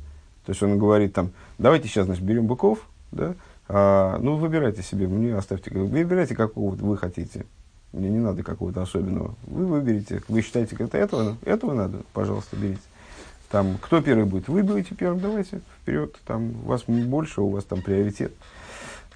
То 0.45 0.51
есть 0.51 0.61
он 0.61 0.77
говорит 0.77 1.13
там, 1.13 1.31
давайте 1.57 1.87
сейчас 1.87 2.05
значит, 2.05 2.23
берем 2.23 2.45
быков, 2.45 2.87
да, 3.11 3.33
а, 3.67 4.19
ну 4.19 4.35
выбирайте 4.35 4.83
себе, 4.83 5.07
мне 5.07 5.35
оставьте, 5.35 5.71
выбирайте 5.71 6.35
какого 6.35 6.75
вы 6.75 6.97
хотите. 6.97 7.45
Мне 7.91 8.09
не 8.09 8.19
надо 8.19 8.43
какого-то 8.43 8.81
особенного. 8.81 9.35
Вы 9.47 9.65
выберите, 9.65 10.21
вы 10.27 10.41
считаете, 10.41 10.75
это 10.77 10.97
этого, 10.97 11.37
этого 11.45 11.73
надо, 11.73 11.99
пожалуйста, 12.13 12.57
берите. 12.57 12.81
Там, 13.49 13.77
кто 13.81 14.01
первый 14.01 14.25
будет? 14.25 14.49
Вы 14.49 14.63
будете 14.63 14.93
первым, 14.95 15.21
давайте, 15.21 15.61
вперед, 15.81 16.15
там, 16.27 16.51
у 16.65 16.67
вас 16.67 16.83
больше, 16.87 17.41
у 17.41 17.49
вас 17.49 17.63
там 17.63 17.81
приоритет. 17.81 18.33
Э, 18.33 18.54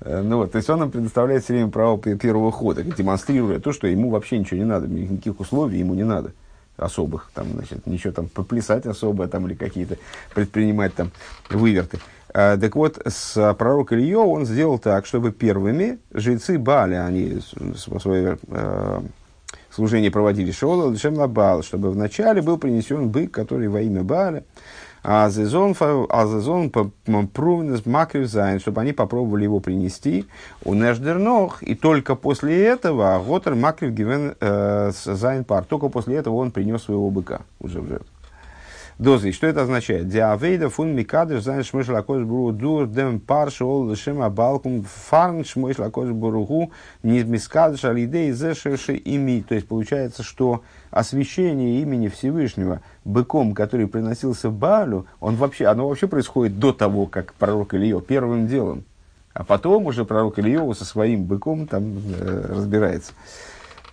ну, 0.06 0.38
вот, 0.38 0.52
то 0.52 0.58
есть 0.58 0.70
он 0.70 0.80
нам 0.80 0.92
предоставляет 0.92 1.44
все 1.44 1.54
время 1.54 1.70
право 1.70 1.98
первого 1.98 2.52
хода, 2.52 2.84
демонстрируя 2.84 3.60
то, 3.60 3.74
что 3.74 3.88
ему 3.88 4.10
вообще 4.10 4.38
ничего 4.38 4.58
не 4.58 4.66
надо, 4.66 4.88
никаких 4.88 5.40
условий 5.40 5.80
ему 5.80 5.94
не 5.94 6.04
надо 6.04 6.32
особых, 6.78 7.30
там, 7.34 7.48
значит, 7.54 7.86
ничего 7.86 8.14
там 8.14 8.28
поплясать 8.28 8.86
особо 8.86 9.28
там, 9.28 9.48
или 9.48 9.54
какие-то 9.54 9.98
предпринимать 10.34 10.96
там 10.96 11.12
выверты. 11.50 12.00
А, 12.34 12.58
так 12.58 12.76
вот, 12.76 13.02
с 13.06 13.56
пророком 13.56 14.00
Ильё 14.00 14.24
он 14.24 14.46
сделал 14.46 14.80
так, 14.80 15.06
чтобы 15.06 15.32
первыми 15.32 16.00
жрецы 16.14 16.58
Бали, 16.58 16.94
они 16.94 17.40
свое 17.76 18.38
э, 18.48 19.02
служение 19.72 20.12
проводили 20.12 20.52
Шола, 20.52 20.92
Лешем 20.92 21.16
Лабал, 21.16 21.64
чтобы 21.64 21.92
вначале 21.92 22.42
был 22.42 22.58
принесен 22.58 23.10
бык, 23.10 23.32
который 23.32 23.68
во 23.68 23.82
имя 23.82 24.04
Бааля, 24.04 24.44
а 25.04 25.30
зезон 25.30 25.76
прувнес 27.34 27.86
макрив 27.86 28.28
зайн, 28.28 28.60
чтобы 28.60 28.82
они 28.82 28.94
попробовали 28.94 29.44
его 29.44 29.60
принести 29.60 30.26
у 30.64 30.74
неждернох, 30.74 31.64
и 31.64 31.76
только 31.76 32.16
после 32.16 32.66
этого 32.66 33.22
готер 33.26 33.56
макрив 33.56 33.92
гивен 33.92 34.36
э, 34.40 34.92
зайн 34.94 35.44
пар, 35.44 35.66
только 35.66 35.90
после 35.90 36.18
этого 36.18 36.36
он 36.36 36.52
принес 36.52 36.84
своего 36.84 37.10
быка 37.10 37.42
уже 37.60 37.80
в 37.82 37.88
жертву. 37.88 38.19
Дозы, 39.00 39.32
что 39.32 39.48
это 39.48 39.62
означает? 39.62 40.10
Диавейда 40.10 40.70
фун 40.70 40.94
микадыш 40.94 41.42
зайн 41.42 41.64
шмыш 41.64 41.88
лакош 41.88 42.24
буру 42.24 42.52
дур 42.52 42.86
дем 42.86 43.22
пар 43.22 43.50
шол 43.50 43.96
шема 43.96 44.30
балкум 44.30 44.84
фарн 44.84 45.46
шмыш 45.46 45.78
лакош 45.78 46.10
буругу 46.10 46.74
не 47.02 47.24
мискадыш 47.24 47.86
алидей 47.86 48.34
зешеши 48.34 48.96
ими. 48.96 49.42
То 49.48 49.56
есть 49.56 49.70
получается, 49.70 50.22
что 50.22 50.64
освящение 50.92 51.82
имени 51.82 52.10
Всевышнего 52.10 52.82
быком, 53.06 53.54
который 53.54 53.88
приносился 53.88 54.50
Баалю, 54.50 55.06
он 55.22 55.38
вообще, 55.38 55.68
оно 55.68 55.88
вообще 55.88 56.08
происходит 56.08 56.60
до 56.60 56.74
того, 56.74 57.06
как 57.06 57.34
пророк 57.36 57.74
Илье 57.76 58.02
первым 58.02 58.48
делом 58.48 58.84
А 59.34 59.46
потом 59.46 59.86
уже 59.86 60.04
пророк 60.04 60.40
Ильеву 60.40 60.74
со 60.74 60.84
своим 60.84 61.24
быком 61.24 61.68
там 61.68 62.00
э, 62.20 62.46
разбирается. 62.50 63.14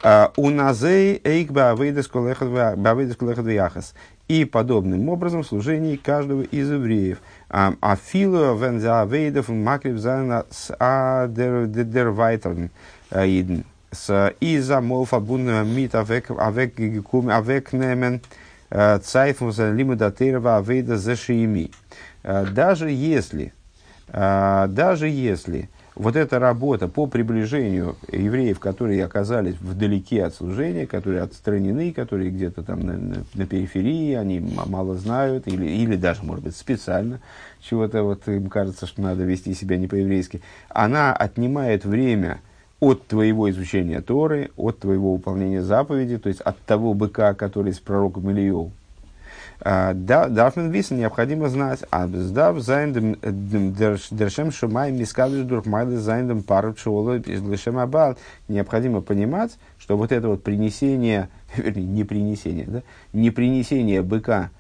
А, 0.03 0.33
у 0.37 0.51
назей 0.51 1.21
эйк 1.25 1.53
баавейдес 1.53 2.09
колехат 2.09 3.47
яхас. 3.47 3.95
И 4.29 4.45
подобным 4.45 5.09
образом 5.09 5.43
в 5.43 5.47
служении 5.47 5.97
каждого 5.97 6.43
из 6.43 6.69
евреев. 6.71 7.19
А 7.49 7.97
филу 7.97 8.57
вензаавейдов 8.57 9.49
макрив 9.49 9.99
зана 9.99 10.45
с 10.51 10.75
адервайтерн 10.75 12.71
иден. 13.13 13.65
С 13.93 14.35
иза 14.41 14.81
молфа 14.81 15.21
бунна 15.21 15.63
мит 15.63 15.95
авек 15.95 16.31
авек 16.33 16.79
немен 17.73 18.21
цайфун 18.69 19.53
за 19.53 19.71
лимудатырова 19.71 20.57
авейда 20.57 20.97
зашиими. 20.97 21.71
Даже 22.25 22.91
если, 22.91 23.53
даже 24.09 25.07
если 25.09 25.71
вот 25.97 26.15
эта 26.15 26.39
работа 26.39 26.89
по 26.89 27.07
приближению 27.07 27.97
евреев, 28.13 28.61
которые 28.61 29.03
оказались 29.05 29.57
вдалеке 29.59 30.25
от 30.25 30.35
служения, 30.35 30.87
которые 30.87 31.23
отстранены, 31.23 31.91
которые 31.91 32.31
где-то 32.31 32.63
там 32.63 32.81
на, 32.81 32.93
на, 32.99 33.17
на 33.35 33.47
периферии, 33.47 34.13
они 34.15 34.41
мало 34.67 34.97
знают, 34.97 35.49
или, 35.49 35.67
или 35.67 35.97
даже, 35.97 36.23
может 36.23 36.45
быть, 36.45 36.55
специально 36.55 37.21
чего-то 37.61 38.03
вот 38.03 38.29
им 38.29 38.49
кажется, 38.49 38.87
что 38.87 39.01
надо 39.01 39.25
вести 39.25 39.55
себя 39.55 39.79
не 39.79 39.87
по-еврейски, 39.87 40.43
она 40.69 41.15
отнимает 41.15 41.87
время 41.87 42.41
от 42.79 43.07
твоего 43.07 43.49
изучения 43.49 44.03
Торы, 44.03 44.51
от 44.57 44.81
твоего 44.81 45.15
выполнения 45.15 45.63
заповеди, 45.63 46.19
то 46.19 46.29
есть 46.29 46.43
от 46.43 46.59
того 46.59 46.93
быка, 46.93 47.33
который 47.33 47.73
с 47.73 47.79
пророком 47.79 48.31
Ильей 48.31 48.71
דארף 49.61 50.24
מען 50.24 50.71
וויסן 50.71 50.99
необходимо 50.99 51.49
знать, 51.49 51.81
אז 51.91 52.07
ס'דארף 52.07 52.61
זיין 52.61 52.93
דעם 52.93 53.17
דער 54.11 54.32
שם 54.32 54.53
שמים 54.53 54.93
מתקדש 54.93 55.45
דורך 55.45 55.74
מעלה 55.74 55.97
זיין 55.97 56.23
דעם 56.23 56.43
פר 56.43 56.75
שעולה 56.75 57.23
לשם 57.25 57.79
הבעל. 57.79 58.17
Необходимо 58.49 59.01
понимать, 59.01 59.57
что 59.79 59.97
вот 59.97 60.13
это 60.13 60.29
вот 60.29 60.43
принесение, 60.43 61.29
вернее, 61.57 61.87
не 61.87 62.05
принесение, 62.05 62.67
да, 62.67 62.83
не 63.13 63.31
принесение 63.31 64.03
быка 64.03 64.51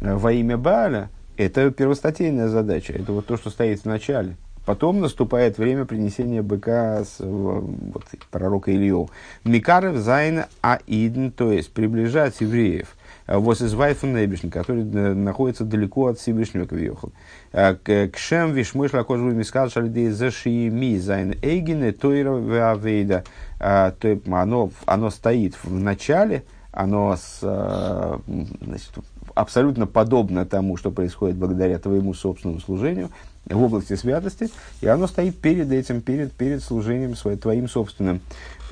э, 0.00 0.14
во 0.14 0.32
имя 0.32 0.58
Бааля, 0.58 1.08
это 1.38 1.70
первостатейная 1.70 2.48
задача, 2.48 2.92
это 2.92 3.12
вот 3.12 3.26
то, 3.26 3.36
что 3.36 3.50
стоит 3.50 3.80
в 3.80 3.84
начале. 3.86 4.36
Потом 4.66 5.00
наступает 5.00 5.58
время 5.58 5.84
принесения 5.84 6.42
быка 6.42 7.04
с 7.04 7.20
вот, 7.20 8.02
пророка 8.32 8.74
Илью. 8.74 9.08
Микарев 9.44 9.96
зайн 9.96 10.44
аидн, 10.60 11.30
то 11.30 11.52
есть 11.52 11.72
приближать 11.72 12.40
евреев– 12.40 12.88
Вос 13.26 13.60
из 13.60 13.74
Вайфен 13.74 14.50
который 14.50 14.82
э, 14.82 15.14
находится 15.14 15.64
далеко 15.64 16.08
от 16.08 16.18
Всевышнего 16.18 16.66
Кавиохал. 16.66 17.12
Э, 17.52 17.76
Кшем 18.08 18.52
вишмыш 18.52 18.92
лакожу 18.92 19.30
мискал 19.32 19.68
шалидей 19.68 20.10
зашиими 20.10 20.96
зайн 20.98 21.34
эйгине 21.42 21.92
тойра 21.92 22.36
веавейда. 22.36 23.24
Э, 23.58 23.92
оно, 24.26 24.70
оно 24.84 25.10
стоит 25.10 25.56
в 25.64 25.72
начале, 25.72 26.44
оно 26.70 27.16
с, 27.16 27.40
значит, 27.40 28.92
абсолютно 29.34 29.86
подобно 29.86 30.44
тому, 30.44 30.76
что 30.76 30.90
происходит 30.90 31.36
благодаря 31.36 31.78
твоему 31.78 32.14
собственному 32.14 32.60
служению 32.60 33.10
в 33.46 33.62
области 33.62 33.94
святости, 33.94 34.50
и 34.80 34.86
оно 34.86 35.06
стоит 35.06 35.38
перед 35.38 35.70
этим, 35.72 36.00
перед, 36.00 36.32
перед 36.32 36.62
служением 36.62 37.16
своим, 37.16 37.38
твоим 37.38 37.68
собственным. 37.68 38.20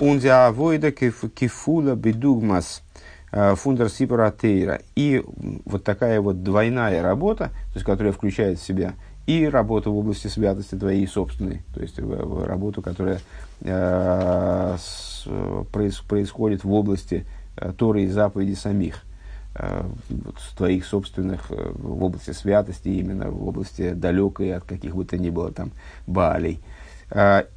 Унзя 0.01 0.47
авойда 0.47 0.91
кифула 0.91 1.95
бедугмас 1.95 2.83
Э, 3.37 3.57
фундер 3.57 3.89
сипаратейра. 3.89 4.81
И 4.95 5.21
вот 5.65 5.83
такая 5.83 6.21
вот 6.21 6.45
двойная 6.45 7.03
работа, 7.03 7.47
то 7.49 7.75
есть, 7.75 7.85
которая 7.85 8.13
включает 8.13 8.61
в 8.61 8.65
себя 8.65 8.95
и 9.27 9.49
работу 9.49 9.93
в 9.93 9.99
области 9.99 10.29
святости 10.29 10.77
твоей 10.77 11.05
собственной, 11.09 11.63
то 11.75 11.81
есть 11.83 11.99
работу, 11.99 12.81
которая 12.81 13.19
э, 13.63 14.77
происходит 15.73 16.63
в 16.63 16.73
области 16.73 17.27
э, 17.57 17.73
Торы 17.77 18.05
и 18.05 18.07
заповедей 18.07 18.55
самих, 18.55 19.03
э, 19.57 19.83
твоих 20.57 20.87
собственных, 20.87 21.51
э, 21.51 21.73
в 21.75 22.05
области 22.05 22.31
святости, 22.31 22.87
именно 22.87 23.33
в 23.33 23.49
области 23.49 23.95
далекой 23.95 24.55
от 24.55 24.63
каких 24.63 24.95
бы 24.95 25.05
то 25.05 25.19
ни 25.19 25.31
было 25.31 25.51
там 25.51 25.73
Баалей. 26.07 26.61
Э, 26.61 26.61
а, 26.61 26.74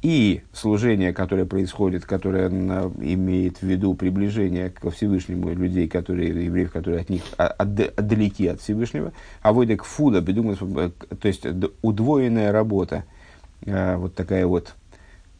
и 0.02 0.42
служение, 0.52 1.12
которое 1.12 1.44
происходит, 1.44 2.04
которое 2.04 2.48
имеет 2.48 3.58
в 3.58 3.62
виду 3.62 3.94
приближение 3.94 4.70
ко 4.70 4.90
Всевышнему 4.90 5.50
людей, 5.50 5.88
которые, 5.88 6.44
евреев, 6.44 6.70
которые 6.70 7.00
от 7.00 7.08
них 7.08 7.22
отдалеки 7.36 8.46
от 8.46 8.60
Всевышнего, 8.60 9.12
а 9.42 9.52
выйдек 9.52 9.84
фуда, 9.84 10.22
то 10.22 11.28
есть 11.28 11.46
удвоенная 11.82 12.52
работа, 12.52 13.04
а, 13.66 13.96
вот 13.96 14.14
такая 14.14 14.46
вот 14.46 14.74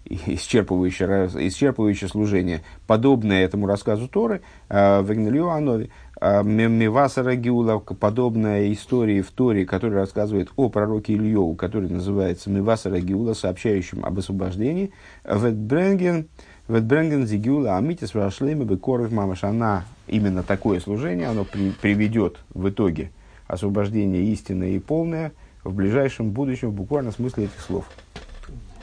исчерпывающее, 0.09 1.29
исчерпывающее 1.49 2.09
служение, 2.09 2.63
подобное 2.87 3.45
этому 3.45 3.67
рассказу 3.67 4.09
Торы, 4.09 4.41
а, 4.69 5.03
בענין 5.03 5.13
אליהו 5.13 5.48
הנביא, 5.48 5.91
а, 6.21 6.43
מבשר 6.43 7.35
הגאולה, 7.35 7.79
подобная 7.79 8.73
истории 8.73 9.21
в 9.21 9.31
Торе, 9.31 9.67
которая 9.67 10.01
рассказывает 10.01 10.51
о 10.57 10.69
пророке 10.69 11.15
Илье, 11.15 11.55
который 11.55 11.91
называется 11.91 12.51
מבשר 12.51 13.01
הגאולה, 13.01 13.35
сообщающим 13.35 14.05
об 14.05 14.19
освобождении, 14.19 14.93
וועט 15.25 15.59
ברענגען, 15.59 16.29
וועט 16.69 16.90
ברענגען 16.90 17.27
די 17.27 17.39
גאולה, 17.39 17.77
האמיתית 17.77 18.15
והשלימה 18.15 18.65
בקרוב 18.65 19.13
ממש, 19.13 19.45
она, 19.45 19.85
именно 20.07 20.43
такое 20.43 20.81
служение, 20.81 21.29
оно 21.29 21.45
при, 21.45 21.71
приведет 21.71 22.39
в 22.55 22.69
итоге 22.69 23.11
освобождение 23.47 24.25
истинное 24.25 24.71
и 24.71 24.79
полное 24.79 25.33
в 25.65 25.75
ближайшем 25.75 26.31
будущем, 26.31 26.71
в 26.71 26.75
буквальном 26.75 27.13
смысле 27.13 27.45
этих 27.45 27.61
слов. 27.61 27.85